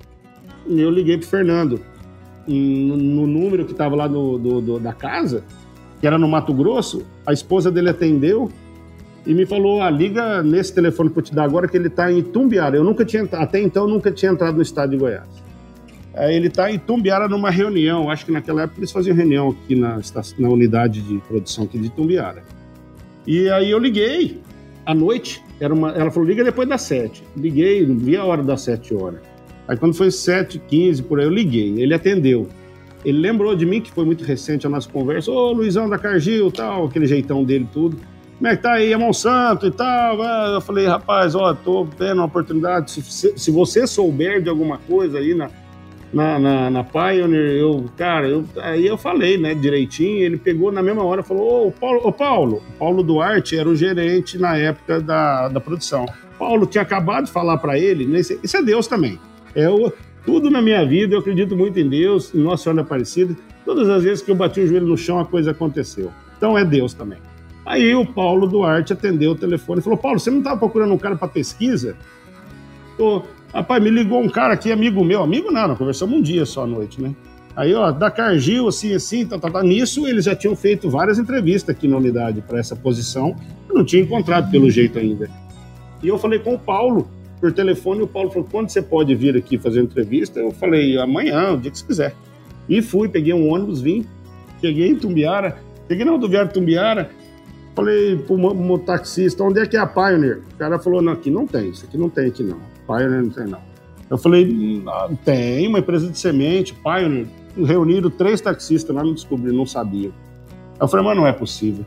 [0.65, 1.79] E eu liguei pro Fernando.
[2.47, 5.43] No, no número que estava lá do, do, do, da casa,
[6.01, 8.49] que era no Mato Grosso, a esposa dele atendeu
[9.27, 12.09] e me falou: ah, liga nesse telefone que eu te dar agora, que ele está
[12.09, 12.77] em Tumbiara.
[12.77, 15.27] Eu nunca tinha, até então, nunca tinha entrado no estado de Goiás.
[16.13, 18.09] É, ele está em Tumbiara numa reunião.
[18.09, 19.99] Acho que naquela época eles faziam reunião aqui na,
[20.39, 22.41] na unidade de produção aqui de Tumbiara.
[23.27, 24.39] E aí eu liguei
[24.85, 25.43] à noite.
[25.59, 27.21] Era uma, ela falou: liga depois das sete.
[27.35, 29.19] Liguei, não vi a hora das sete horas.
[29.67, 31.81] Aí quando foi sete, quinze, por aí, eu liguei.
[31.81, 32.47] Ele atendeu.
[33.03, 35.29] Ele lembrou de mim, que foi muito recente a nossa conversa.
[35.29, 37.97] Ô, Luizão da Cargill, tal, aquele jeitão dele, tudo
[38.37, 40.23] como é que tá aí, é Monsanto e tal.
[40.23, 42.91] É, eu falei, rapaz, ó, tô vendo uma oportunidade.
[42.91, 45.49] Se, se você souber de alguma coisa aí na,
[46.13, 50.19] na, na, na Pioneer, eu, cara, eu, aí eu falei, né, direitinho.
[50.19, 54.37] Ele pegou na mesma hora falou: Ô, Paulo, ô, Paulo, Paulo Duarte era o gerente
[54.37, 56.05] na época da, da produção.
[56.37, 59.19] Paulo tinha acabado de falar para ele, né, isso é Deus também.
[59.55, 59.91] É o,
[60.23, 63.35] tudo na minha vida, eu acredito muito em Deus, em Nossa Senhora Aparecida.
[63.65, 66.11] Todas as vezes que eu bati o joelho no chão, a coisa aconteceu.
[66.37, 67.17] Então é Deus também.
[67.67, 70.97] Aí o Paulo Duarte atendeu o telefone e falou: Paulo, você não estava procurando um
[70.97, 71.97] cara para pesquisa?
[72.97, 73.23] Tô.
[73.53, 75.21] Rapaz, me ligou um cara aqui, amigo meu.
[75.21, 77.13] Amigo não, nós conversamos um dia só à noite, né?
[77.57, 79.63] Aí, ó, da Cargill, assim, assim, tá, tá, tá.
[79.63, 83.35] Nisso, eles já tinham feito várias entrevistas aqui na unidade para essa posição.
[83.67, 85.29] Eu não tinha encontrado pelo jeito ainda.
[86.01, 87.09] E eu falei com o Paulo
[87.41, 88.01] por telefone.
[88.01, 90.39] O Paulo falou: quando você pode vir aqui fazer entrevista?
[90.39, 92.15] Eu falei: amanhã, o dia que você quiser.
[92.69, 94.05] E fui, peguei um ônibus, vim.
[94.61, 95.57] Cheguei em Tumbiara.
[95.89, 97.09] Cheguei na rodoviária Tumbiara.
[97.77, 100.41] Falei pro taxista, onde é que é a Pioneer?
[100.51, 102.57] O cara falou, não, aqui não tem, isso aqui não tem aqui não.
[102.87, 103.59] Pioneer não tem não.
[104.09, 107.27] Eu falei, ah, tem uma empresa de semente, Pioneer.
[107.55, 110.09] Reuniram três taxistas lá, não descobri, não sabia.
[110.79, 111.85] Eu falei, mas não é possível.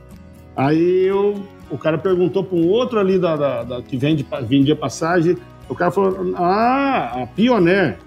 [0.56, 4.76] Aí eu, o cara perguntou para um outro ali da, da, da, que vende, vendia
[4.76, 5.36] passagem.
[5.68, 7.98] O cara falou, ah, a Pioneer.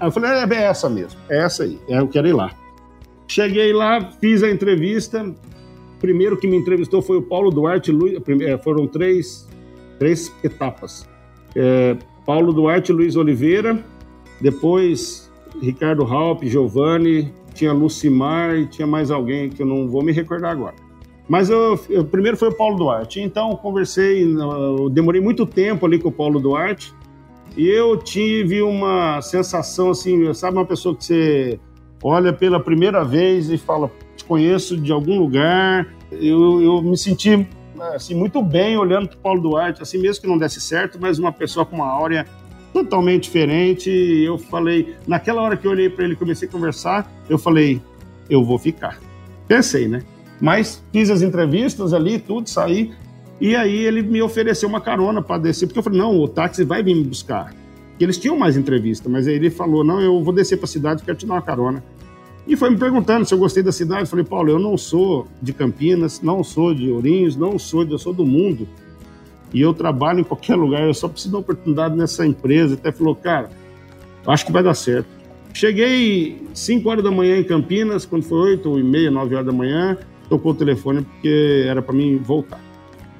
[0.00, 2.50] Aí eu falei, é, é essa mesmo, é essa aí, é, eu quero ir lá.
[3.28, 5.24] Cheguei lá, fiz a entrevista,
[6.00, 9.48] primeiro que me entrevistou foi o Paulo Duarte, Luiz, é, foram três,
[9.98, 11.08] três etapas.
[11.54, 13.82] É, Paulo Duarte, Luiz Oliveira,
[14.40, 15.30] depois
[15.60, 20.52] Ricardo Halp, Giovanni, tinha Lucimar e tinha mais alguém que eu não vou me recordar
[20.52, 20.74] agora.
[21.28, 23.20] Mas eu, eu primeiro foi o Paulo Duarte.
[23.20, 24.24] Então conversei,
[24.92, 26.94] demorei muito tempo ali com o Paulo Duarte
[27.56, 31.60] e eu tive uma sensação assim, sabe uma pessoa que você
[32.02, 33.90] olha pela primeira vez e fala,
[34.28, 35.88] conheço de algum lugar.
[36.12, 37.48] Eu, eu me senti
[37.94, 41.18] assim, muito bem olhando para o Paulo Duarte, assim mesmo que não desse certo, mas
[41.18, 42.26] uma pessoa com uma áurea
[42.72, 43.90] totalmente diferente.
[43.90, 47.80] Eu falei, naquela hora que eu olhei para ele e comecei a conversar, eu falei,
[48.28, 49.00] eu vou ficar.
[49.46, 50.02] Pensei, né?
[50.40, 52.92] Mas fiz as entrevistas ali, tudo, saí.
[53.40, 56.64] E aí ele me ofereceu uma carona para descer, porque eu falei, não, o táxi
[56.64, 57.54] vai vir me buscar.
[57.98, 61.02] Eles tinham mais entrevista, mas aí ele falou, não, eu vou descer para a cidade,
[61.02, 61.82] quero te dar uma carona.
[62.48, 64.02] E foi me perguntando se eu gostei da cidade.
[64.02, 67.92] Eu falei, Paulo, eu não sou de Campinas, não sou de Ourinhos, não sou de,
[67.92, 68.66] eu sou do mundo.
[69.52, 72.74] E eu trabalho em qualquer lugar, eu só preciso de uma oportunidade nessa empresa.
[72.74, 73.50] Até falou, cara,
[74.26, 75.06] acho que vai dar certo.
[75.52, 79.52] Cheguei 5 horas da manhã em Campinas, quando foi 8 e meia, 9 horas da
[79.52, 79.98] manhã,
[80.30, 82.60] tocou o telefone porque era para mim voltar,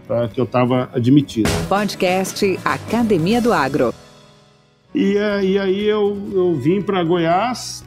[0.06, 1.50] para que eu estava admitido.
[1.68, 3.92] Podcast Academia do Agro.
[4.94, 7.84] E, e aí eu, eu vim para Goiás,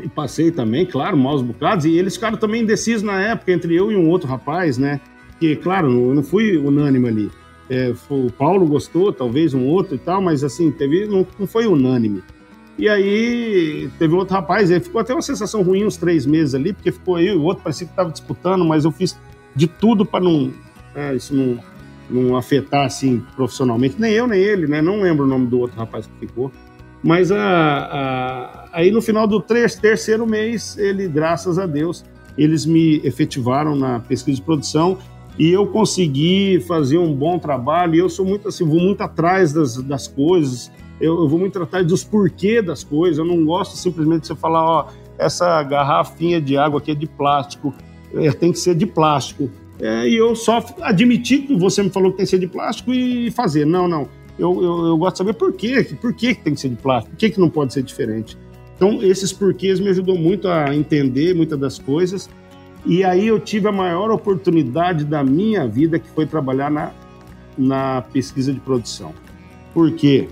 [0.00, 1.84] e passei também, claro, maus bocados.
[1.84, 5.00] E eles ficaram também indecisos na época, entre eu e um outro rapaz, né?
[5.38, 7.30] Que, claro, eu não fui unânime ali.
[7.68, 11.66] É, o Paulo gostou, talvez um outro e tal, mas assim, teve, não, não foi
[11.66, 12.22] unânime.
[12.78, 16.72] E aí teve outro rapaz, ele ficou até uma sensação ruim uns três meses ali,
[16.72, 19.18] porque ficou e o outro, parecia que estava disputando, mas eu fiz
[19.54, 20.52] de tudo para não,
[20.94, 21.58] é, isso não,
[22.08, 24.82] não afetar assim profissionalmente, nem eu nem ele, né?
[24.82, 26.52] Não lembro o nome do outro rapaz que ficou.
[27.02, 32.04] Mas a, a, aí no final do terceiro mês, ele, graças a Deus,
[32.36, 34.98] eles me efetivaram na pesquisa de produção
[35.38, 37.94] e eu consegui fazer um bom trabalho.
[37.94, 41.60] E eu sou muito assim, vou muito atrás das, das coisas, eu, eu vou muito
[41.62, 43.16] atrás dos porquê das coisas.
[43.16, 47.06] Eu não gosto simplesmente de você falar, ó, essa garrafinha de água aqui é de
[47.06, 47.72] plástico,
[48.14, 49.50] é, tem que ser de plástico.
[49.80, 52.92] É, e eu só admiti que você me falou que tem que ser de plástico
[52.92, 53.64] e fazer.
[53.64, 54.06] Não, não
[54.38, 57.14] eu, eu, eu, gosto de saber por quê, por que tem que ser de plástico,
[57.14, 58.36] por que, que não pode ser diferente.
[58.76, 62.28] Então, esses porquês me ajudou muito a entender muitas das coisas.
[62.84, 66.92] E aí eu tive a maior oportunidade da minha vida, que foi trabalhar na,
[67.56, 69.12] na pesquisa de produção.
[69.72, 70.28] Por quê?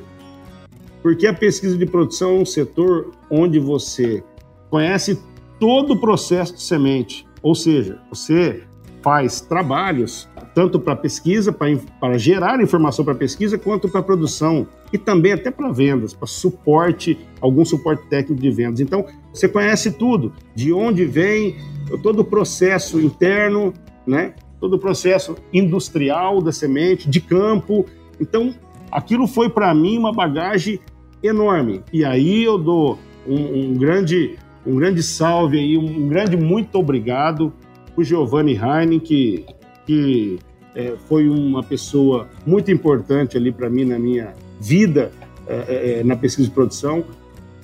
[1.03, 4.23] Porque a pesquisa de produção é um setor onde você
[4.71, 5.19] conhece
[5.59, 7.27] todo o processo de semente.
[7.43, 8.63] Ou seja, você
[9.05, 15.33] faz trabalhos tanto para pesquisa, para gerar informação para pesquisa, quanto para produção e também
[15.33, 18.81] até para vendas, para suporte, algum suporte técnico de vendas.
[18.81, 21.57] Então, você conhece tudo, de onde vem,
[22.03, 23.75] todo o processo interno,
[24.07, 24.35] né?
[24.61, 27.85] todo o processo industrial da semente, de campo.
[28.21, 28.55] Então,
[28.91, 30.79] aquilo foi para mim uma bagagem
[31.23, 31.83] enorme.
[31.93, 34.37] E aí eu dou um, um grande
[34.67, 37.53] um grande salve aí, um grande muito obrigado
[37.97, 39.45] o Giovanni Heine, que,
[39.87, 40.39] que
[40.75, 45.13] é, foi uma pessoa muito importante ali para mim na minha vida
[45.47, 47.05] é, é, é, na pesquisa de produção.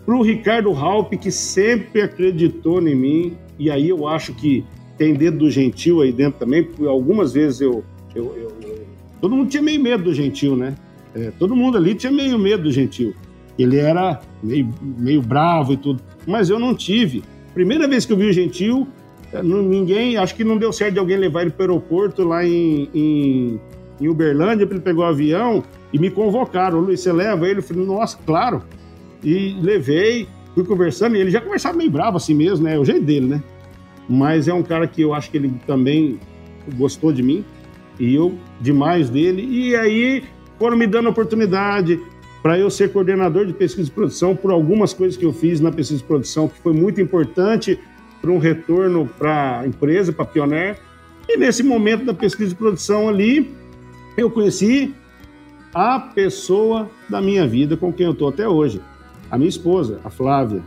[0.05, 4.65] Para o Ricardo Halpe, que sempre acreditou em mim, e aí eu acho que
[4.97, 8.87] tem dedo do gentil aí dentro também, porque algumas vezes eu, eu, eu, eu
[9.21, 10.75] todo mundo tinha meio medo do gentil, né?
[11.15, 13.15] É, todo mundo ali tinha meio medo do gentil.
[13.59, 17.23] Ele era meio, meio bravo e tudo, mas eu não tive.
[17.53, 18.87] Primeira vez que eu vi o gentil,
[19.43, 22.89] ninguém, acho que não deu certo de alguém levar ele para o aeroporto lá em,
[22.95, 23.61] em,
[24.01, 25.63] em Uberlândia, ele pegar o avião
[25.93, 26.81] e me convocaram.
[26.81, 27.61] Luiz, você leva ele?
[27.61, 28.63] Eu falei, nossa, claro.
[29.23, 32.75] E levei, fui conversando, e ele já conversava meio bravo assim mesmo, né?
[32.75, 33.43] É o jeito dele, né?
[34.09, 36.19] Mas é um cara que eu acho que ele também
[36.77, 37.45] gostou de mim,
[37.99, 39.47] e eu demais dele.
[39.49, 40.25] E aí
[40.59, 42.01] foram me dando oportunidade
[42.43, 45.71] para eu ser coordenador de pesquisa e produção por algumas coisas que eu fiz na
[45.71, 47.79] pesquisa e produção, que foi muito importante
[48.21, 50.79] para um retorno para a empresa, para a Pioneer.
[51.29, 53.55] E nesse momento da pesquisa de produção ali,
[54.17, 54.95] eu conheci
[55.73, 58.81] a pessoa da minha vida com quem eu estou até hoje,
[59.31, 60.63] a minha esposa, a Flávia.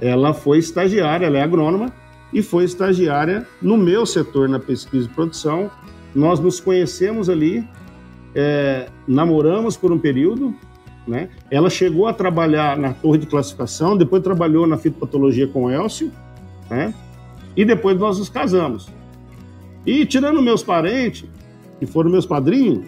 [0.00, 1.92] Ela foi estagiária, ela é agrônoma,
[2.32, 5.70] e foi estagiária no meu setor na pesquisa de produção.
[6.12, 7.64] Nós nos conhecemos ali,
[8.34, 10.52] é, namoramos por um período,
[11.06, 11.28] né?
[11.50, 16.10] Ela chegou a trabalhar na torre de classificação, depois trabalhou na fitopatologia com o Elcio,
[16.70, 16.94] né?
[17.56, 18.88] E depois nós nos casamos.
[19.86, 21.24] E tirando meus parentes,
[21.78, 22.86] que foram meus padrinhos,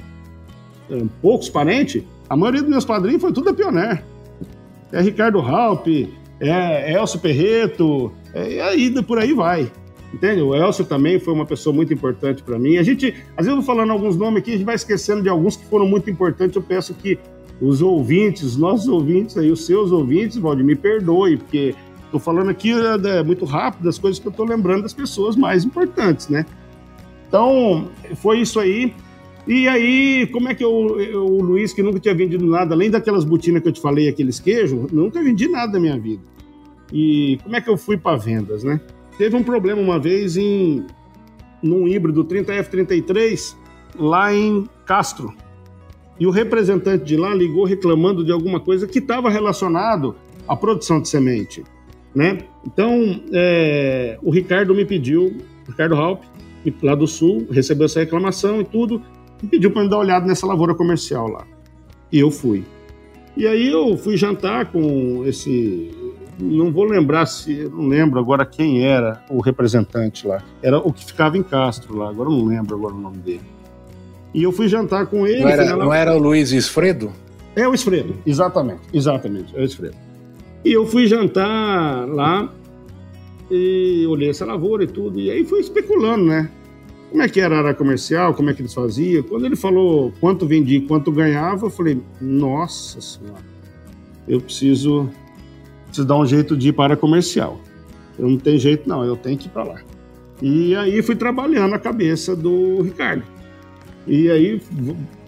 [0.91, 4.03] é, poucos parentes, a maioria dos meus padrinhos foi tudo a Pioneer.
[4.93, 9.71] É Ricardo Halpe, é Elcio Perreto, é, aí por aí vai.
[10.13, 10.41] Entende?
[10.41, 12.77] O Elcio também foi uma pessoa muito importante para mim.
[12.79, 15.29] A gente, às vezes eu vou falando alguns nomes aqui, a gente vai esquecendo de
[15.29, 16.57] alguns que foram muito importantes.
[16.57, 17.19] Eu peço que
[17.61, 21.75] os ouvintes, os nossos ouvintes aí, os seus ouvintes, Valdir, me perdoe, porque
[22.17, 25.67] Estou falando aqui é, muito rápido das coisas que eu estou lembrando das pessoas mais
[25.67, 26.47] importantes, né?
[27.29, 28.95] Então, foi isso aí.
[29.47, 32.91] E aí, como é que eu, eu, o Luiz, que nunca tinha vendido nada, além
[32.91, 36.23] daquelas botinas que eu te falei, aqueles queijos, nunca vendi nada na minha vida.
[36.91, 38.81] E como é que eu fui para vendas, né?
[39.19, 40.87] Teve um problema uma vez em
[41.63, 43.55] num híbrido 30F33
[43.99, 45.35] lá em Castro.
[46.19, 50.17] E o representante de lá ligou reclamando de alguma coisa que estava relacionado
[50.49, 51.63] à produção de semente
[52.17, 52.39] né?
[52.67, 55.37] Então, é, o Ricardo me pediu,
[55.69, 56.23] Ricardo Halp,
[56.83, 59.03] lá do Sul, recebeu essa reclamação e tudo,
[59.43, 61.47] e pediu para me dar uma olhada nessa lavoura comercial lá.
[62.11, 62.65] E eu fui.
[63.37, 65.91] E aí eu fui jantar com esse.
[66.41, 67.69] Não vou lembrar se.
[67.69, 70.43] Não lembro agora quem era o representante lá.
[70.63, 73.43] Era o que ficava em Castro lá, agora não lembro agora o nome dele.
[74.33, 75.43] E eu fui jantar com ele.
[75.43, 77.13] Não era, não era o Luiz Esfredo?
[77.55, 78.81] É o Esfredo, exatamente.
[78.93, 80.06] Exatamente, é o Esfredo.
[80.67, 82.53] E eu fui jantar lá
[83.49, 85.21] e olhei essa lavoura e tudo.
[85.21, 86.51] E aí fui especulando, né?
[87.09, 89.23] Como é que era a área comercial, como é que eles faziam.
[89.23, 93.45] Quando ele falou quanto vendia quanto ganhava, eu falei, nossa senhora,
[94.27, 95.09] eu preciso,
[95.87, 97.61] preciso dar um jeito de ir para a área comercial.
[98.19, 99.81] Eu não tenho jeito não, eu tenho que ir para lá.
[100.43, 103.23] E aí fui trabalhando a cabeça do Ricardo.
[104.07, 104.61] E aí,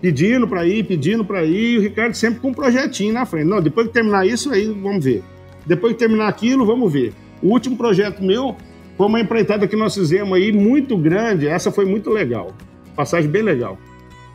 [0.00, 3.46] pedindo para ir, pedindo para ir, e o Ricardo sempre com um projetinho na frente.
[3.46, 5.22] Não, depois que terminar isso, aí vamos ver.
[5.66, 7.12] Depois que terminar aquilo, vamos ver.
[7.42, 8.56] O último projeto meu
[8.96, 11.48] foi uma empreitada que nós fizemos aí muito grande.
[11.48, 12.54] Essa foi muito legal.
[12.94, 13.78] Passagem bem legal.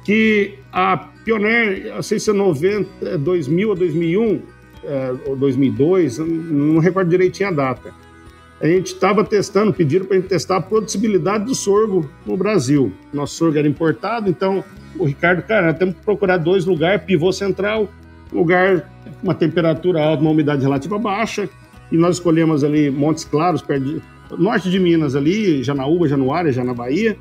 [0.03, 4.41] Que a Pioneer, não sei se é 90, 2000 ou 2001,
[4.84, 8.03] é, ou 2002, não recordo direitinho a data
[8.63, 12.93] a gente estava testando, pediram para a gente testar a produtibilidade do sorgo no Brasil.
[13.13, 14.63] Nosso sorgo era importado, então
[14.98, 17.90] o Ricardo, cara, temos que procurar dois lugares, pivô central,
[18.31, 21.50] lugar com uma temperatura alta, uma umidade relativa baixa,
[21.92, 24.02] e nós escolhemos ali Montes Claros, perto de,
[24.38, 27.17] norte de Minas ali, Janaúba, Januária, já na Bahia,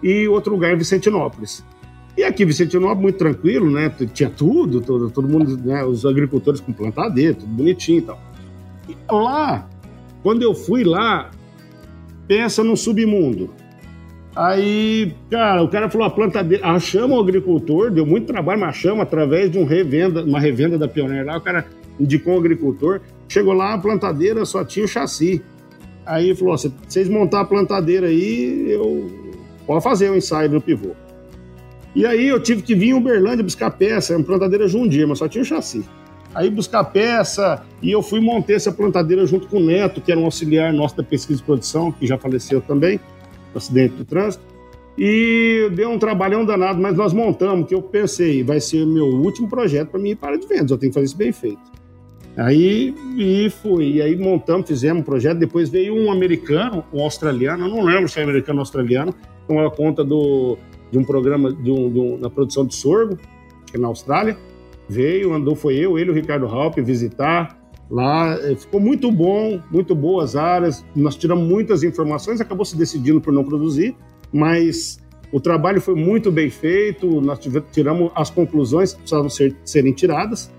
[0.00, 1.64] e outro lugar Vicentinópolis.
[2.16, 3.92] E aqui Vicentinópolis muito tranquilo, né?
[4.14, 5.82] Tinha tudo, todo, todo mundo, né?
[5.84, 8.20] os agricultores com plantadeira, tudo bonitinho e tal.
[8.88, 9.68] E lá
[10.22, 11.30] quando eu fui lá,
[12.26, 13.50] pensa no submundo.
[14.34, 16.66] Aí, cara, o cara falou: a plantadeira.
[16.66, 20.86] Achamos o agricultor, deu muito trabalho, mas achamos através de um revenda, uma revenda da
[20.86, 21.36] Pioneer lá.
[21.36, 21.66] O cara,
[21.98, 23.00] indicou um agricultor.
[23.28, 25.42] Chegou lá, a plantadeira só tinha o chassi.
[26.06, 29.10] Aí falou: se vocês montar a plantadeira aí, eu
[29.66, 30.90] pode fazer o ensaio do pivô.
[31.94, 35.28] E aí eu tive que vir em Uberlândia buscar peça, uma plantadeira Jundia, mas só
[35.28, 35.84] tinha o chassi.
[36.34, 40.20] Aí buscar peça, e eu fui montar essa plantadeira junto com o Neto, que era
[40.20, 43.00] um auxiliar nosso da pesquisa e produção, que já faleceu também,
[43.52, 44.44] no acidente do trânsito.
[44.96, 49.06] E deu um trabalhão danado, mas nós montamos, que eu pensei, vai ser o meu
[49.06, 51.70] último projeto para mim para de vendas, eu tenho que fazer isso bem feito.
[52.36, 57.66] Aí e fui, e aí montamos, fizemos um projeto, depois veio um americano, um australiano,
[57.66, 59.14] eu não lembro se é americano ou australiano,
[59.46, 60.56] tomou conta do,
[60.90, 63.16] de um programa de um, de um, na produção de sorgo,
[63.66, 64.36] que é na Austrália.
[64.90, 67.56] Veio, andou, foi eu, ele e o Ricardo Halp visitar
[67.88, 68.36] lá.
[68.42, 70.84] Eh, ficou muito bom, muito boas áreas.
[70.96, 73.94] Nós tiramos muitas informações, acabou se decidindo por não produzir,
[74.32, 74.98] mas
[75.32, 77.20] o trabalho foi muito bem feito.
[77.20, 77.38] Nós
[77.70, 80.50] tiramos as conclusões que precisavam ser, serem tiradas.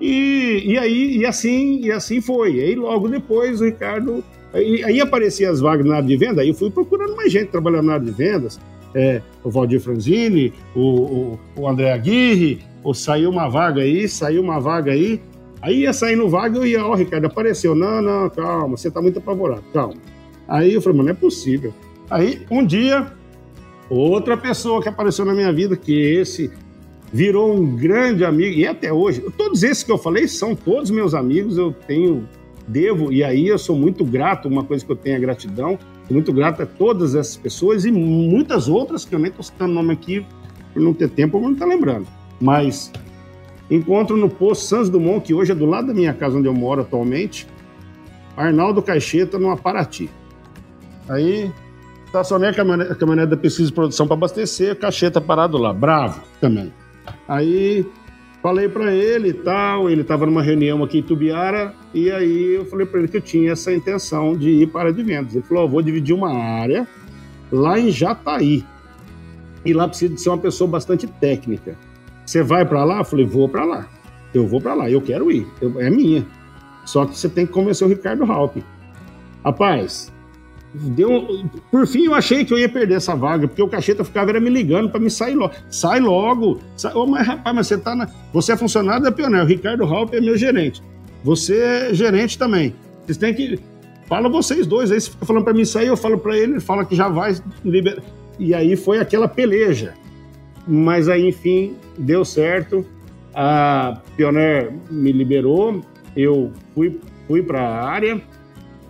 [0.00, 2.56] E, e aí e assim e assim foi.
[2.56, 4.22] E aí logo depois o Ricardo
[4.52, 6.42] aí, aí apareciam as vagas na área de venda.
[6.42, 8.60] Aí eu fui procurando mais gente trabalhando na área de vendas
[8.94, 14.42] é, o Valdir Franzini, o, o, o André Aguirre, ou saiu uma vaga aí, saiu
[14.42, 15.20] uma vaga aí.
[15.62, 17.74] Aí ia sair no vaga, eu ia, ó, oh, Ricardo, apareceu.
[17.74, 19.94] Não, não, calma, você tá muito apavorado, calma.
[20.46, 21.72] Aí eu falei, mas não é possível.
[22.10, 23.10] Aí, um dia,
[23.88, 26.52] outra pessoa que apareceu na minha vida, que esse
[27.10, 31.14] virou um grande amigo, e até hoje, todos esses que eu falei são todos meus
[31.14, 32.28] amigos, eu tenho,
[32.68, 35.78] devo, e aí eu sou muito grato, uma coisa que eu tenho é gratidão,
[36.10, 39.94] muito grato a todas essas pessoas e muitas outras que eu nem estou citando nome
[39.94, 40.26] aqui
[40.74, 42.06] por não ter tempo ou não tá lembrando.
[42.40, 42.92] Mas
[43.70, 46.54] encontro no posto Santos Dumont, que hoje é do lado da minha casa onde eu
[46.54, 47.46] moro atualmente,
[48.36, 50.10] Arnaldo Caixeta no Aparati.
[51.08, 51.50] Aí
[52.06, 56.22] estacionei a caminhonete, a caminhonete da pesquisa e produção para abastecer, Caixeta parado lá, bravo
[56.40, 56.72] também.
[57.28, 57.86] Aí
[58.44, 62.66] Falei para ele e tal, ele estava numa reunião aqui em Tubiara, e aí eu
[62.66, 65.34] falei para ele que eu tinha essa intenção de ir para de vendas.
[65.34, 66.86] Ele falou: oh, vou dividir uma área
[67.50, 68.62] lá em Jataí.
[69.64, 71.74] E lá precisa de ser uma pessoa bastante técnica.
[72.24, 72.98] Você vai para lá?
[72.98, 73.88] Eu falei: vou para lá.
[74.32, 76.26] Eu vou para lá, eu quero ir, eu, é minha.
[76.84, 78.56] Só que você tem que convencer o Ricardo Halp.
[79.44, 80.12] Rapaz,
[80.74, 84.30] Deu, por fim, eu achei que eu ia perder essa vaga, porque o Cacheta ficava
[84.30, 85.54] era me ligando para me sair logo.
[85.70, 86.58] Sai logo.
[86.76, 89.44] Sai, oh, mas rapaz, mas você tá na, Você é funcionário da Pioneer.
[89.44, 90.82] O Ricardo Halp é meu gerente.
[91.22, 92.74] Você é gerente também.
[93.04, 93.60] Vocês têm que.
[94.08, 94.90] Fala vocês dois.
[94.90, 97.08] Aí você fica falando para mim sair, eu falo para ele, ele fala que já
[97.08, 98.02] vai liberar.
[98.36, 99.94] E aí foi aquela peleja.
[100.66, 102.84] Mas aí, enfim, deu certo.
[103.34, 105.80] A Pioneer me liberou.
[106.16, 108.22] Eu fui, fui para a área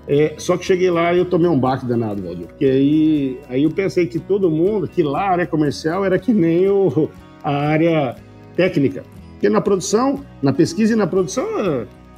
[0.06, 2.46] é, só que cheguei lá e eu tomei um baque danado, Valdir.
[2.46, 6.32] Porque aí, aí eu pensei que todo mundo, que lá a área comercial era que
[6.32, 7.08] nem o,
[7.42, 8.16] a área
[8.54, 9.02] técnica.
[9.32, 11.46] Porque na produção, na pesquisa e na produção,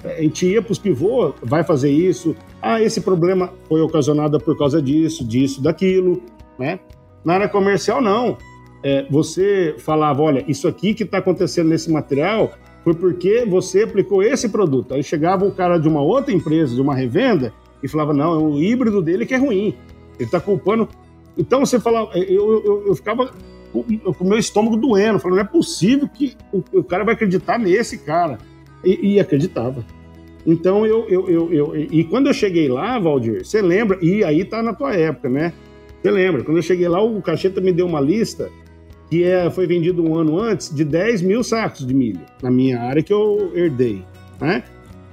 [0.05, 2.35] a gente ia para os pivôs, vai fazer isso.
[2.61, 6.23] Ah, esse problema foi ocasionado por causa disso, disso, daquilo,
[6.59, 6.81] né?
[7.25, 8.37] Na área comercial, não.
[8.89, 12.53] É, você falava, olha, isso aqui que está acontecendo nesse material
[12.85, 14.95] foi porque você aplicou esse produto.
[14.95, 18.39] Aí chegava o cara de uma outra empresa, de uma revenda, e falava, não, é
[18.39, 19.75] o híbrido dele que é ruim.
[20.15, 20.89] Ele está culpando.
[21.37, 23.33] Então você falava, eu, eu, eu ficava
[23.73, 27.59] com o meu estômago doendo, falando, não é possível que o, o cara vai acreditar
[27.59, 28.39] nesse cara.
[28.85, 29.85] E, e acreditava.
[30.47, 33.99] Então eu, eu, eu, eu, E quando eu cheguei lá, Valdir, você lembra?
[34.01, 35.53] E aí tá na tua época, né?
[36.01, 36.45] Você lembra?
[36.45, 38.49] Quando eu cheguei lá, o Cacheta me deu uma lista
[39.09, 42.81] que é, foi vendido um ano antes de 10 mil sacos de milho na minha
[42.81, 44.03] área que eu herdei,
[44.41, 44.65] né?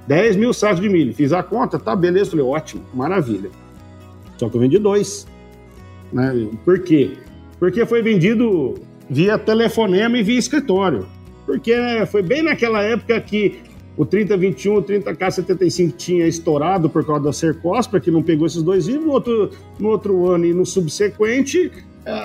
[0.07, 1.13] 10 mil sacos de milho.
[1.13, 2.31] Fiz a conta, tá, beleza.
[2.31, 3.49] Falei, ótimo, maravilha.
[4.37, 5.25] Só que eu vendi dois.
[6.11, 6.49] Né?
[6.65, 7.11] Por quê?
[7.59, 8.75] Porque foi vendido
[9.09, 11.05] via telefonema e via escritório.
[11.45, 11.73] Porque
[12.11, 13.59] foi bem naquela época que
[13.95, 18.87] o 3021, o 30K75 tinha estourado por causa da Sercospra, que não pegou esses dois
[18.87, 19.05] vivos.
[19.05, 21.71] No outro, no outro ano e no subsequente,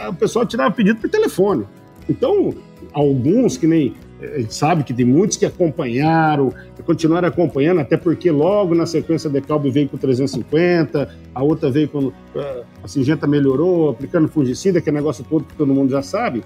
[0.08, 1.64] o pessoal tirava pedido por telefone.
[2.08, 2.54] Então,
[2.92, 6.52] alguns, que nem a gente sabe que tem muitos que acompanharam,
[6.84, 11.88] continuaram acompanhando, até porque logo na sequência a Decalbe veio com 350, a outra veio
[11.88, 12.10] com.
[12.34, 16.42] Eh, a Singenta melhorou, aplicando fungicida, que é negócio todo que todo mundo já sabe,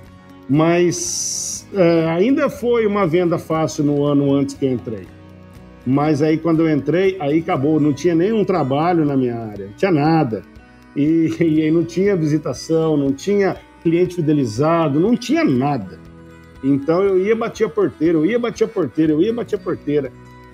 [0.48, 5.06] mas é, ainda foi uma venda fácil no ano antes que eu entrei.
[5.86, 9.74] Mas aí quando eu entrei, aí acabou, não tinha nenhum trabalho na minha área, não
[9.74, 10.42] tinha nada.
[10.96, 15.98] E, e aí não tinha visitação, não tinha cliente fidelizado, não tinha nada.
[16.62, 19.58] Então eu ia bater a porteira, eu ia bater a porteira, eu ia bater a
[19.58, 20.12] porteira.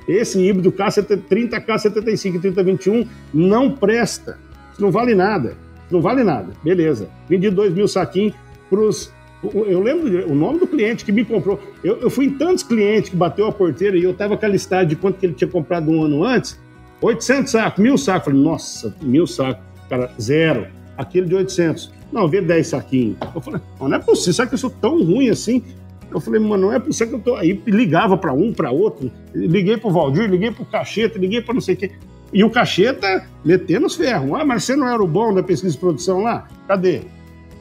[0.08, 4.38] Esse híbrido K30, K75 e 3021 não presta.
[4.78, 5.54] Não vale nada.
[5.90, 6.54] Não vale nada.
[6.64, 7.10] Beleza.
[7.28, 8.34] Vendi 2 mil saquinhos
[8.70, 9.12] para os
[9.42, 11.60] Eu lembro o nome do cliente que me comprou.
[11.84, 14.48] Eu, eu fui em tantos clientes que bateu a porteira e eu tava com a
[14.48, 16.58] listagem de quanto que ele tinha comprado um ano antes.
[17.02, 18.24] 800 sacos, mil sacos.
[18.24, 19.67] Falei, nossa, mil sacos.
[19.88, 20.66] Cara, zero.
[20.96, 21.92] Aquele de 800.
[22.12, 23.16] Não, vê 10 saquinhos.
[23.34, 24.32] Eu falei, não, é possível.
[24.32, 25.62] Será que eu sou tão ruim assim?
[26.10, 27.38] Eu falei, mano, não é possível que eu tô.
[27.38, 29.10] Aí ligava para um, para outro.
[29.34, 31.92] Liguei pro Valdir, liguei pro Cacheta, liguei para não sei quê.
[32.32, 34.32] E o Cacheta metendo os ferros.
[34.32, 36.48] Ah, mas você não era o bom da pesquisa de produção lá?
[36.66, 37.02] Cadê?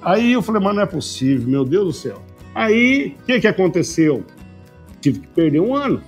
[0.02, 2.22] Aí eu falei, mas não é possível, meu Deus do céu.
[2.56, 4.24] Aí, o que, que aconteceu?
[5.02, 6.02] Tive que perder um ano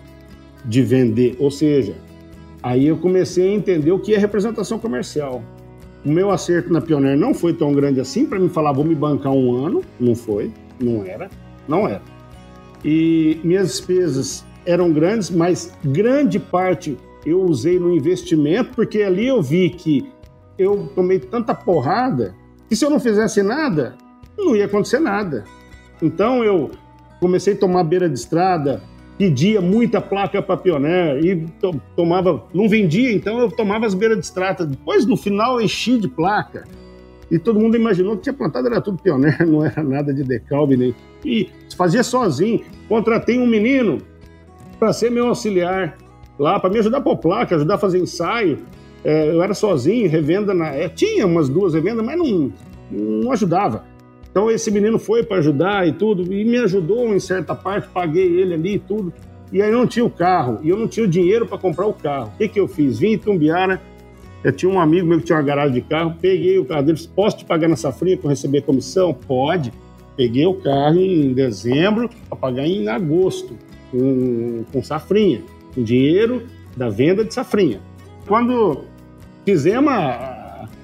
[0.65, 1.35] de vender.
[1.39, 1.95] Ou seja,
[2.63, 5.43] aí eu comecei a entender o que é representação comercial.
[6.05, 8.95] O meu acerto na Pioneer não foi tão grande assim para me falar, vou me
[8.95, 9.81] bancar um ano.
[9.99, 11.29] Não foi, não era,
[11.67, 12.01] não era.
[12.83, 19.41] E minhas despesas eram grandes, mas grande parte eu usei no investimento, porque ali eu
[19.41, 20.09] vi que
[20.57, 22.35] eu tomei tanta porrada
[22.69, 23.95] que se eu não fizesse nada,
[24.37, 25.43] não ia acontecer nada.
[26.01, 26.69] Então eu
[27.19, 28.81] comecei a tomar beira de estrada,
[29.19, 34.17] pedia muita placa para Pioneer e to tomava, não vendia, então eu tomava as beiras
[34.17, 34.65] de estrada.
[34.65, 36.63] Depois no final eu enchi de placa.
[37.29, 40.77] E todo mundo imaginou que tinha plantado era tudo Pioneer, não era nada de decalbe
[40.77, 40.95] nem.
[41.25, 42.61] E fazia sozinho.
[42.87, 43.97] Contratei um menino
[44.79, 45.97] para ser meu auxiliar
[46.39, 48.59] lá, para me ajudar a pôr placa, ajudar a fazer ensaio.
[49.03, 50.67] É, eu era sozinho, revenda na.
[50.67, 52.53] É, tinha umas duas revendas, mas não,
[52.89, 53.83] não ajudava.
[54.31, 58.39] Então esse menino foi para ajudar e tudo, e me ajudou em certa parte, paguei
[58.39, 59.11] ele ali e tudo.
[59.51, 61.93] E aí não tinha o carro, e eu não tinha o dinheiro para comprar o
[61.93, 62.31] carro.
[62.35, 62.99] O que, que eu fiz?
[62.99, 63.81] Vim em Tumbiara,
[64.43, 66.99] eu tinha um amigo meu que tinha uma garagem de carro, peguei o carro dele,
[67.15, 69.13] posso te pagar na safrinha para receber comissão?
[69.13, 69.73] Pode.
[70.15, 73.57] Peguei o carro em dezembro para pagar em agosto,
[73.89, 75.41] com, com safrinha,
[75.73, 76.43] com dinheiro
[76.77, 77.81] da venda de safrinha.
[78.27, 78.83] Quando
[79.45, 79.91] fizemos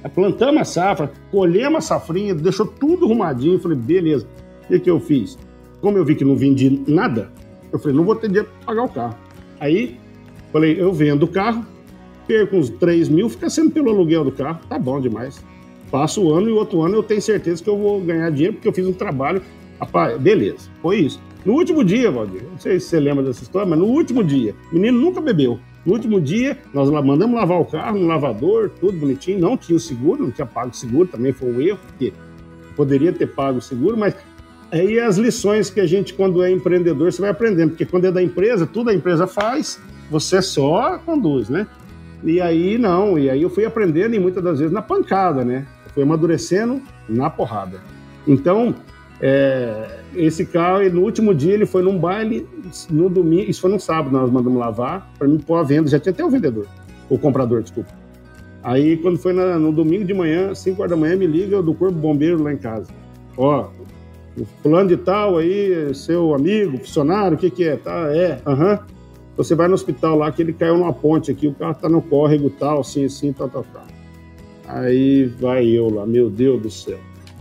[0.10, 3.60] plantamos a safra, colhemos a safrinha, deixou tudo arrumadinho.
[3.60, 4.28] Falei, beleza.
[4.70, 5.38] O que, eu fiz?
[5.82, 7.30] Como eu vi que não vendi nada,
[7.72, 9.16] eu falei, não vou ter dinheiro para pagar o carro.
[9.60, 9.98] Aí,
[10.52, 11.66] falei, eu vendo o carro,
[12.28, 15.44] perco uns 3 mil, fica sendo pelo aluguel do carro, tá bom demais.
[15.92, 18.68] Passo o ano e outro ano eu tenho certeza que eu vou ganhar dinheiro porque
[18.68, 19.42] eu fiz um trabalho.
[19.80, 21.22] Rapaz, beleza, foi isso.
[21.46, 24.56] No último dia, Valdir, não sei se você lembra dessa história, mas no último dia,
[24.72, 25.60] o menino nunca bebeu.
[25.86, 29.40] No último dia, nós mandamos lavar o carro no lavador, tudo bonitinho.
[29.40, 32.12] Não tinha o seguro, não tinha pago o seguro, também foi um erro, porque
[32.76, 34.16] poderia ter pago o seguro, mas
[34.72, 38.12] aí as lições que a gente, quando é empreendedor, você vai aprendendo, porque quando é
[38.12, 39.80] da empresa, tudo a empresa faz,
[40.10, 41.68] você só conduz, né?
[42.24, 45.68] E aí não, e aí eu fui aprendendo e muitas das vezes na pancada, né?
[45.86, 47.80] Eu fui amadurecendo na porrada.
[48.28, 48.74] Então,
[49.22, 52.48] é, esse carro, no último dia, ele foi num baile,
[52.90, 56.00] no domingo, isso foi no sábado, nós mandamos lavar, para mim pôr a venda, já
[56.00, 56.68] tinha até o vendedor,
[57.10, 57.94] o comprador, desculpa.
[58.64, 61.74] Aí, quando foi na, no domingo de manhã, 5 horas da manhã, me liga do
[61.74, 62.88] Corpo Bombeiro lá em casa.
[63.38, 63.68] Ó,
[64.38, 67.78] o fulano de tal aí, seu amigo, funcionário, o que que é?
[67.78, 68.72] Tá, é, aham.
[68.72, 68.96] Uhum.
[69.38, 72.02] Você vai no hospital lá, que ele caiu numa ponte aqui, o carro tá no
[72.02, 73.84] córrego tal, assim, assim, tal, tal, tal.
[74.68, 76.98] Aí vai eu lá, meu Deus do céu.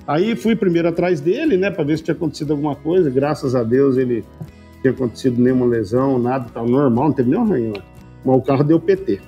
[0.07, 3.09] Aí fui primeiro atrás dele, né, para ver se tinha acontecido alguma coisa.
[3.11, 7.43] Graças a Deus ele não tinha acontecido nenhuma lesão, nada, tal, normal, não teve nenhum
[7.43, 7.83] arranhão.
[8.25, 9.21] Mas o carro deu PT.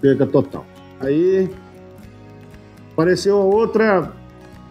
[0.00, 0.64] Perca total.
[0.98, 1.50] Aí
[2.92, 4.12] apareceu outra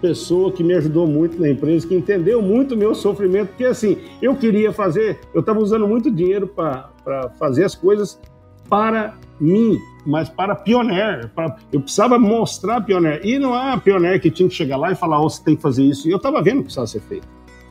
[0.01, 3.97] pessoa que me ajudou muito na empresa, que entendeu muito o meu sofrimento, porque assim,
[4.21, 6.89] eu queria fazer, eu estava usando muito dinheiro para
[7.37, 8.19] fazer as coisas
[8.69, 9.77] para mim,
[10.09, 11.29] mas para Pioneer.
[11.29, 13.21] Para, eu precisava mostrar Pioneer.
[13.23, 15.55] E não é a Pioneer que tinha que chegar lá e falar, oh, você tem
[15.55, 16.07] que fazer isso.
[16.07, 17.27] E eu estava vendo que precisava ser feito.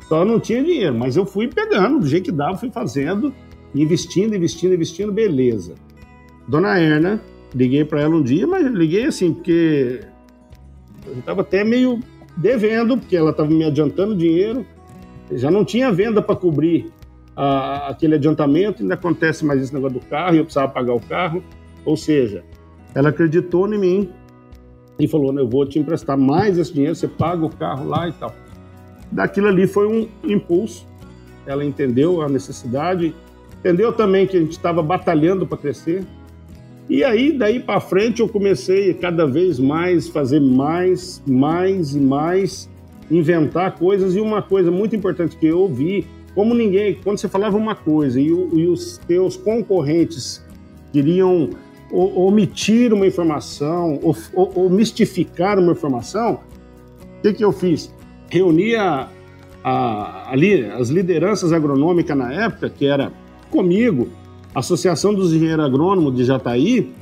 [0.09, 3.34] Só não tinha dinheiro, mas eu fui pegando, do jeito que dava, fui fazendo,
[3.74, 5.74] investindo, investindo, investindo, beleza.
[6.47, 7.20] Dona Erna,
[7.55, 10.01] liguei para ela um dia, mas liguei assim, porque
[11.07, 12.01] eu estava até meio
[12.34, 14.64] devendo, porque ela estava me adiantando dinheiro,
[15.32, 16.91] já não tinha venda para cobrir
[17.36, 21.43] a, aquele adiantamento, ainda acontece mais esse negócio do carro, eu precisava pagar o carro.
[21.89, 22.45] Ou seja,
[22.95, 24.11] ela acreditou em mim
[24.99, 28.12] e falou: Eu vou te emprestar mais esse dinheiro, você paga o carro lá e
[28.12, 28.34] tal.
[29.11, 30.86] Daquilo ali foi um impulso.
[31.47, 33.14] Ela entendeu a necessidade,
[33.59, 36.05] entendeu também que a gente estava batalhando para crescer.
[36.91, 42.68] E aí, daí para frente, eu comecei cada vez mais fazer mais, mais e mais,
[43.11, 44.14] inventar coisas.
[44.14, 48.20] E uma coisa muito importante que eu ouvi como ninguém, quando você falava uma coisa
[48.20, 50.45] e, e os teus concorrentes
[50.93, 51.51] queriam
[51.91, 56.41] omitir uma informação ou, ou, ou, mistificar uma informação,
[57.18, 57.93] o que, que eu fiz?
[58.30, 59.09] Reunia
[59.64, 63.12] a, ali as lideranças agronômicas na época, que era
[63.51, 64.09] comigo,
[64.55, 66.93] a Associação dos Engenheiros Agrônomos de Jataí.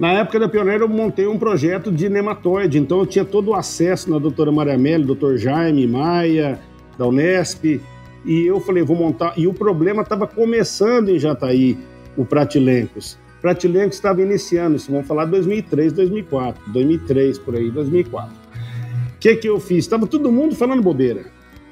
[0.00, 3.54] Na época da Pioneira, eu montei um projeto de nematóide, então eu tinha todo o
[3.54, 6.58] acesso na doutora Maria Amélia, doutor Jaime Maia,
[6.98, 7.80] da Unesp,
[8.24, 9.34] e eu falei, vou montar.
[9.36, 11.78] E o problema estava começando em Jataí,
[12.16, 13.18] o Pratilencos.
[13.42, 18.30] Pratilencos estava iniciando, isso vamos falar 2003, 2004, 2003 por aí, 2004.
[18.30, 19.78] O que, que eu fiz?
[19.78, 21.24] Estava todo mundo falando bobeira.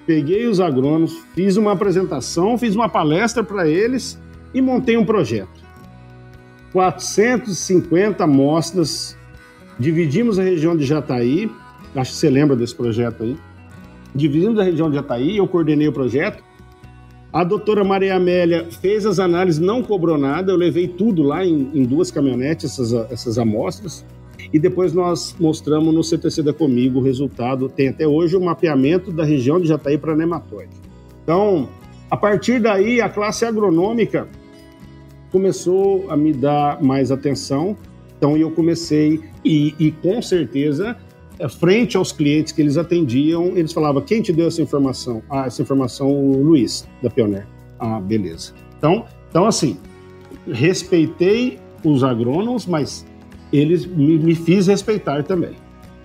[0.05, 4.21] Peguei os agrônomos, fiz uma apresentação, fiz uma palestra para eles
[4.53, 5.61] e montei um projeto.
[6.73, 9.17] 450 amostras,
[9.79, 11.49] dividimos a região de Jataí,
[11.95, 13.37] acho que você lembra desse projeto aí,
[14.13, 16.43] dividimos a região de Jataí, eu coordenei o projeto,
[17.33, 21.71] a doutora Maria Amélia fez as análises, não cobrou nada, eu levei tudo lá em,
[21.73, 24.05] em duas caminhonetes, essas, essas amostras,
[24.53, 27.69] e depois nós mostramos no CTC da Comigo o resultado.
[27.69, 30.73] Tem até hoje o mapeamento da região de Jataí para nematóide.
[31.23, 31.69] Então,
[32.11, 34.27] a partir daí, a classe agronômica
[35.31, 37.77] começou a me dar mais atenção.
[38.17, 40.97] Então, eu comecei, e, e com certeza,
[41.49, 45.23] frente aos clientes que eles atendiam, eles falavam: quem te deu essa informação?
[45.31, 47.47] Ah, essa informação, o Luiz, da Pioneer.
[47.79, 48.53] Ah, beleza.
[48.77, 49.77] Então, então assim,
[50.51, 53.07] respeitei os agrônomos, mas
[53.53, 55.55] eles me, me fiz respeitar também,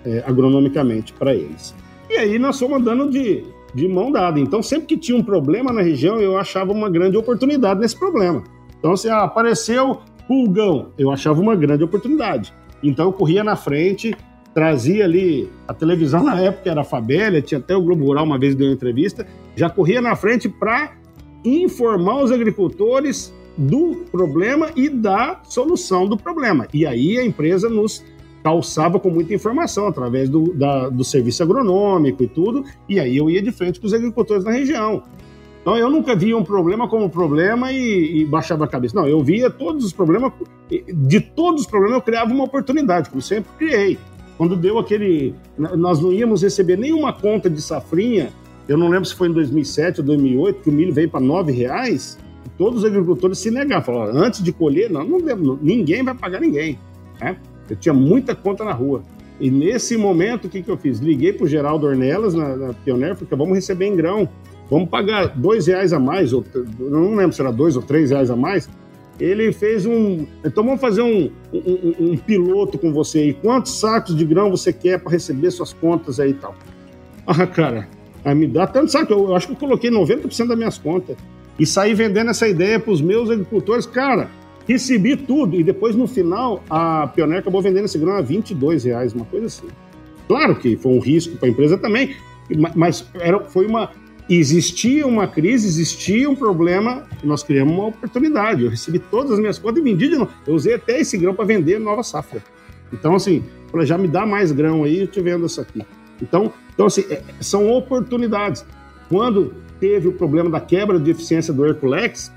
[0.05, 1.75] é, agronomicamente, para eles.
[2.09, 4.39] E aí nós fomos andando de, de mão dada.
[4.39, 8.43] Então, sempre que tinha um problema na região, eu achava uma grande oportunidade nesse problema.
[8.79, 12.53] Então, se ah, apareceu pulgão, eu achava uma grande oportunidade.
[12.81, 14.15] Então, eu corria na frente,
[14.55, 18.55] trazia ali a televisão na época era Fabélia, tinha até o Globo Rural uma vez
[18.55, 20.93] deu uma entrevista, já corria na frente para
[21.43, 26.67] informar os agricultores do problema e da solução do problema.
[26.73, 28.03] E aí a empresa nos
[28.41, 33.29] calçava com muita informação através do, da, do serviço agronômico e tudo, e aí eu
[33.29, 35.03] ia de frente com os agricultores na região.
[35.61, 38.95] Então eu nunca via um problema como problema e, e, baixava a cabeça.
[38.95, 40.31] Não, eu via todos os problemas,
[40.69, 43.97] de todos os problemas eu criava uma oportunidade, como sempre criei.
[44.37, 45.33] Quando deu aquele.
[45.57, 48.31] Nós não íamos receber nenhuma conta de safrinha,
[48.67, 51.51] eu não lembro se foi em 2007 ou 2008, que o milho veio para R$
[51.51, 52.17] reais
[52.57, 56.79] todos os agricultores se negaram, falaram, antes de colher, não, não, ninguém vai pagar ninguém.
[57.19, 57.37] Né?
[57.69, 59.03] Eu tinha muita conta na rua.
[59.39, 60.99] E nesse momento, o que, que eu fiz?
[60.99, 64.29] Liguei para o Geraldo Ornelas, na, na Pioneer, porque vamos receber em grão.
[64.69, 66.43] Vamos pagar dois reais a mais, ou
[66.79, 68.69] não lembro se era dois ou três reais a mais.
[69.19, 70.25] Ele fez um.
[70.43, 73.33] Então vamos fazer um, um, um piloto com você aí.
[73.33, 76.55] Quantos sacos de grão você quer para receber suas contas aí e tal?
[77.25, 77.87] Ah, cara,
[78.35, 79.11] me dá tanto saco.
[79.13, 81.15] Eu, eu acho que eu coloquei 90% das minhas contas
[81.57, 83.85] e sair vendendo essa ideia para os meus agricultores.
[83.85, 84.29] Cara,
[84.67, 85.55] recebi tudo.
[85.55, 89.45] E depois, no final, a Pioneer acabou vendendo esse grão a 22 reais, uma coisa
[89.45, 89.67] assim.
[90.27, 92.15] Claro que foi um risco para a empresa também,
[92.75, 93.91] mas era, foi uma.
[94.27, 98.63] Existia uma crise, existia um problema, nós criamos uma oportunidade.
[98.63, 100.31] Eu recebi todas as minhas contas e vendi de novo.
[100.47, 102.41] Eu usei até esse grão para vender nova safra.
[102.91, 103.43] Então, assim,
[103.83, 105.85] já me dá mais grão aí, eu te vendo isso aqui.
[106.21, 108.65] Então, então assim, é, são oportunidades.
[109.09, 112.31] Quando teve o problema da quebra de eficiência do Herculex,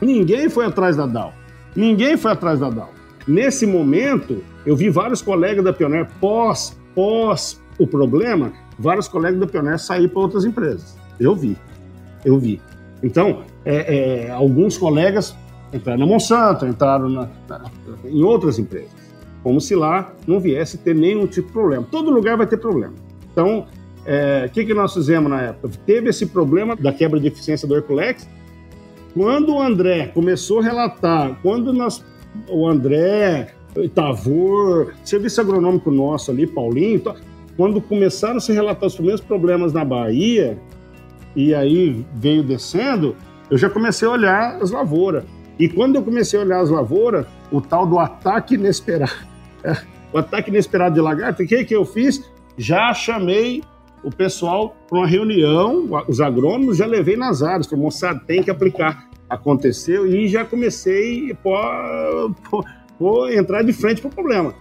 [0.00, 1.32] ninguém foi atrás da DAO.
[1.76, 2.90] Ninguém foi atrás da DAO.
[3.26, 9.46] Nesse momento, eu vi vários colegas da Pioneer, pós, pós o problema, vários colegas da
[9.46, 10.97] Pioneer sair para outras empresas.
[11.18, 11.56] Eu vi,
[12.24, 12.60] eu vi.
[13.02, 15.36] Então, é, é, alguns colegas
[15.72, 17.64] entraram na Monsanto, entraram na, na,
[18.04, 18.90] em outras empresas,
[19.42, 21.86] como se lá não viesse ter nenhum tipo de problema.
[21.90, 22.94] Todo lugar vai ter problema.
[23.32, 23.66] Então, o
[24.06, 25.70] é, que, que nós fizemos na época?
[25.84, 28.28] Teve esse problema da quebra de eficiência do Herculex.
[29.14, 32.04] Quando o André começou a relatar, quando nós,
[32.48, 37.02] o André, Itavor, serviço agronômico nosso ali, Paulinho,
[37.56, 40.58] quando começaram a se relatar os primeiros problemas na Bahia,
[41.38, 43.14] e aí veio descendo,
[43.48, 45.22] eu já comecei a olhar as lavouras.
[45.56, 49.12] E quando eu comecei a olhar as lavouras, o tal do ataque inesperado,
[50.12, 52.28] o ataque inesperado de lagarto, o que, que eu fiz?
[52.56, 53.62] Já chamei
[54.02, 58.50] o pessoal para uma reunião, os agrônomos, já levei nas áreas, falei, moçada, tem que
[58.50, 59.08] aplicar.
[59.30, 62.26] Aconteceu e já comecei a
[63.32, 64.54] entrar de frente para o problema.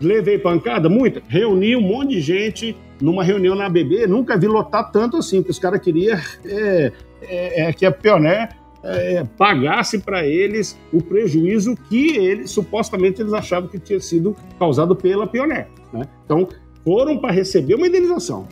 [0.00, 0.88] Levei pancada?
[0.88, 1.22] Muita.
[1.28, 5.50] Reuni um monte de gente numa reunião na ABB, nunca vi lotar tanto assim, que
[5.50, 6.92] os caras queriam é,
[7.22, 8.48] é, é, que a Pioneer
[8.82, 14.94] é, pagasse para eles o prejuízo que eles supostamente eles achavam que tinha sido causado
[14.94, 15.68] pela Pioneer.
[15.92, 16.06] Né?
[16.24, 16.48] Então,
[16.84, 18.46] foram para receber uma indenização,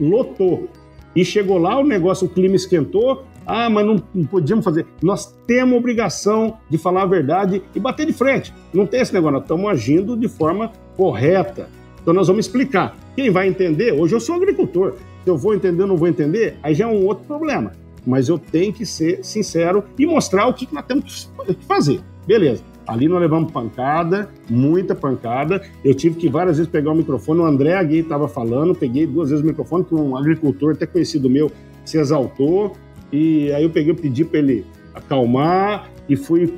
[0.00, 0.68] lotou.
[1.14, 3.24] E chegou lá, o negócio, o clima esquentou.
[3.46, 4.86] Ah, mas não, não podíamos fazer.
[5.02, 8.52] Nós temos obrigação de falar a verdade e bater de frente.
[8.72, 11.68] Não tem esse negócio, nós estamos agindo de forma correta.
[12.00, 12.96] Então nós vamos explicar.
[13.16, 14.94] Quem vai entender, hoje eu sou agricultor.
[15.22, 17.72] Se eu vou entender ou não vou entender, aí já é um outro problema.
[18.06, 22.00] Mas eu tenho que ser sincero e mostrar o que nós temos que fazer.
[22.26, 22.62] Beleza.
[22.86, 25.62] Ali nós levamos pancada, muita pancada.
[25.82, 27.40] Eu tive que várias vezes pegar o microfone.
[27.40, 31.30] O André Agui estava falando, peguei duas vezes o microfone, que um agricultor até conhecido
[31.30, 31.50] meu
[31.84, 32.72] se exaltou
[33.14, 36.52] e aí eu peguei, pedi para ele acalmar e fui.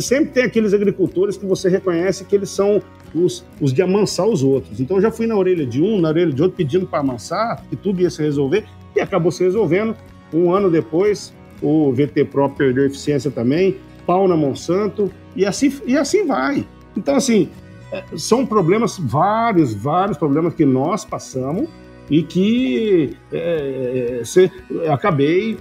[0.00, 2.82] Sempre tem aqueles agricultores que você reconhece que eles são
[3.14, 4.80] os, os de amansar os outros.
[4.80, 7.64] Então eu já fui na orelha de um, na orelha de outro, pedindo para amansar,
[7.70, 9.96] que tudo ia se resolver, e acabou se resolvendo.
[10.30, 15.96] Um ano depois, o VT Pro perdeu eficiência também, pau na Monsanto, e assim, e
[15.96, 16.66] assim vai.
[16.94, 17.48] Então, assim,
[17.90, 21.70] é, são problemas, vários, vários problemas que nós passamos
[22.10, 24.50] e que é, se,
[24.90, 25.58] acabei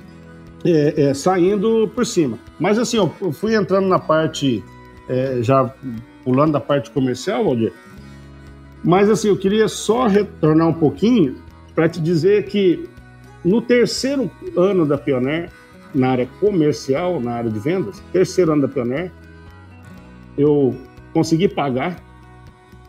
[0.65, 2.37] é, é, saindo por cima.
[2.59, 4.63] Mas assim, eu fui entrando na parte,
[5.09, 5.73] é, já
[6.23, 7.73] pulando da parte comercial, Valdir.
[8.83, 11.35] Mas assim, eu queria só retornar um pouquinho
[11.73, 12.87] para te dizer que
[13.43, 15.49] no terceiro ano da Pioneer,
[15.93, 19.11] na área comercial, na área de vendas, terceiro ano da Pioneer,
[20.37, 20.75] eu
[21.13, 21.97] consegui pagar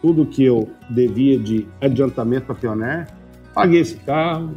[0.01, 3.07] tudo que eu devia de adiantamento para a Pioneer,
[3.55, 4.53] paguei esse carro,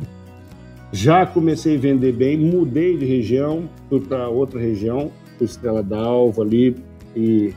[0.91, 6.41] já comecei a vender bem, mudei de região, fui para outra região, fui Estrela d'Alva
[6.41, 6.76] ali
[7.16, 7.54] e,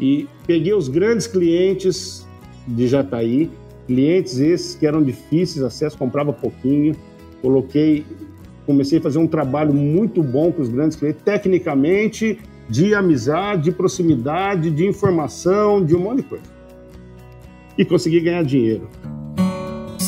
[0.00, 2.26] e peguei os grandes clientes
[2.66, 3.50] de Jataí,
[3.86, 6.94] clientes esses que eram difíceis de acesso, comprava pouquinho,
[7.40, 8.04] coloquei,
[8.66, 12.38] comecei a fazer um trabalho muito bom com os grandes clientes, tecnicamente,
[12.68, 16.44] de amizade, de proximidade, de informação, de um monte de coisa.
[17.76, 18.88] E consegui ganhar dinheiro.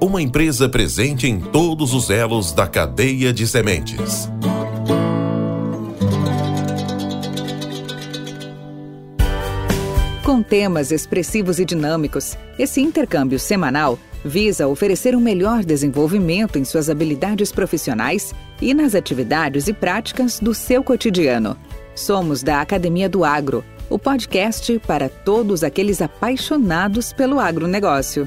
[0.00, 4.30] uma empresa presente em todos os elos da cadeia de sementes.
[10.24, 16.88] Com temas expressivos e dinâmicos, esse intercâmbio semanal visa oferecer um melhor desenvolvimento em suas
[16.88, 21.58] habilidades profissionais e nas atividades e práticas do seu cotidiano.
[21.94, 28.26] Somos da Academia do Agro, o podcast para todos aqueles apaixonados pelo agronegócio.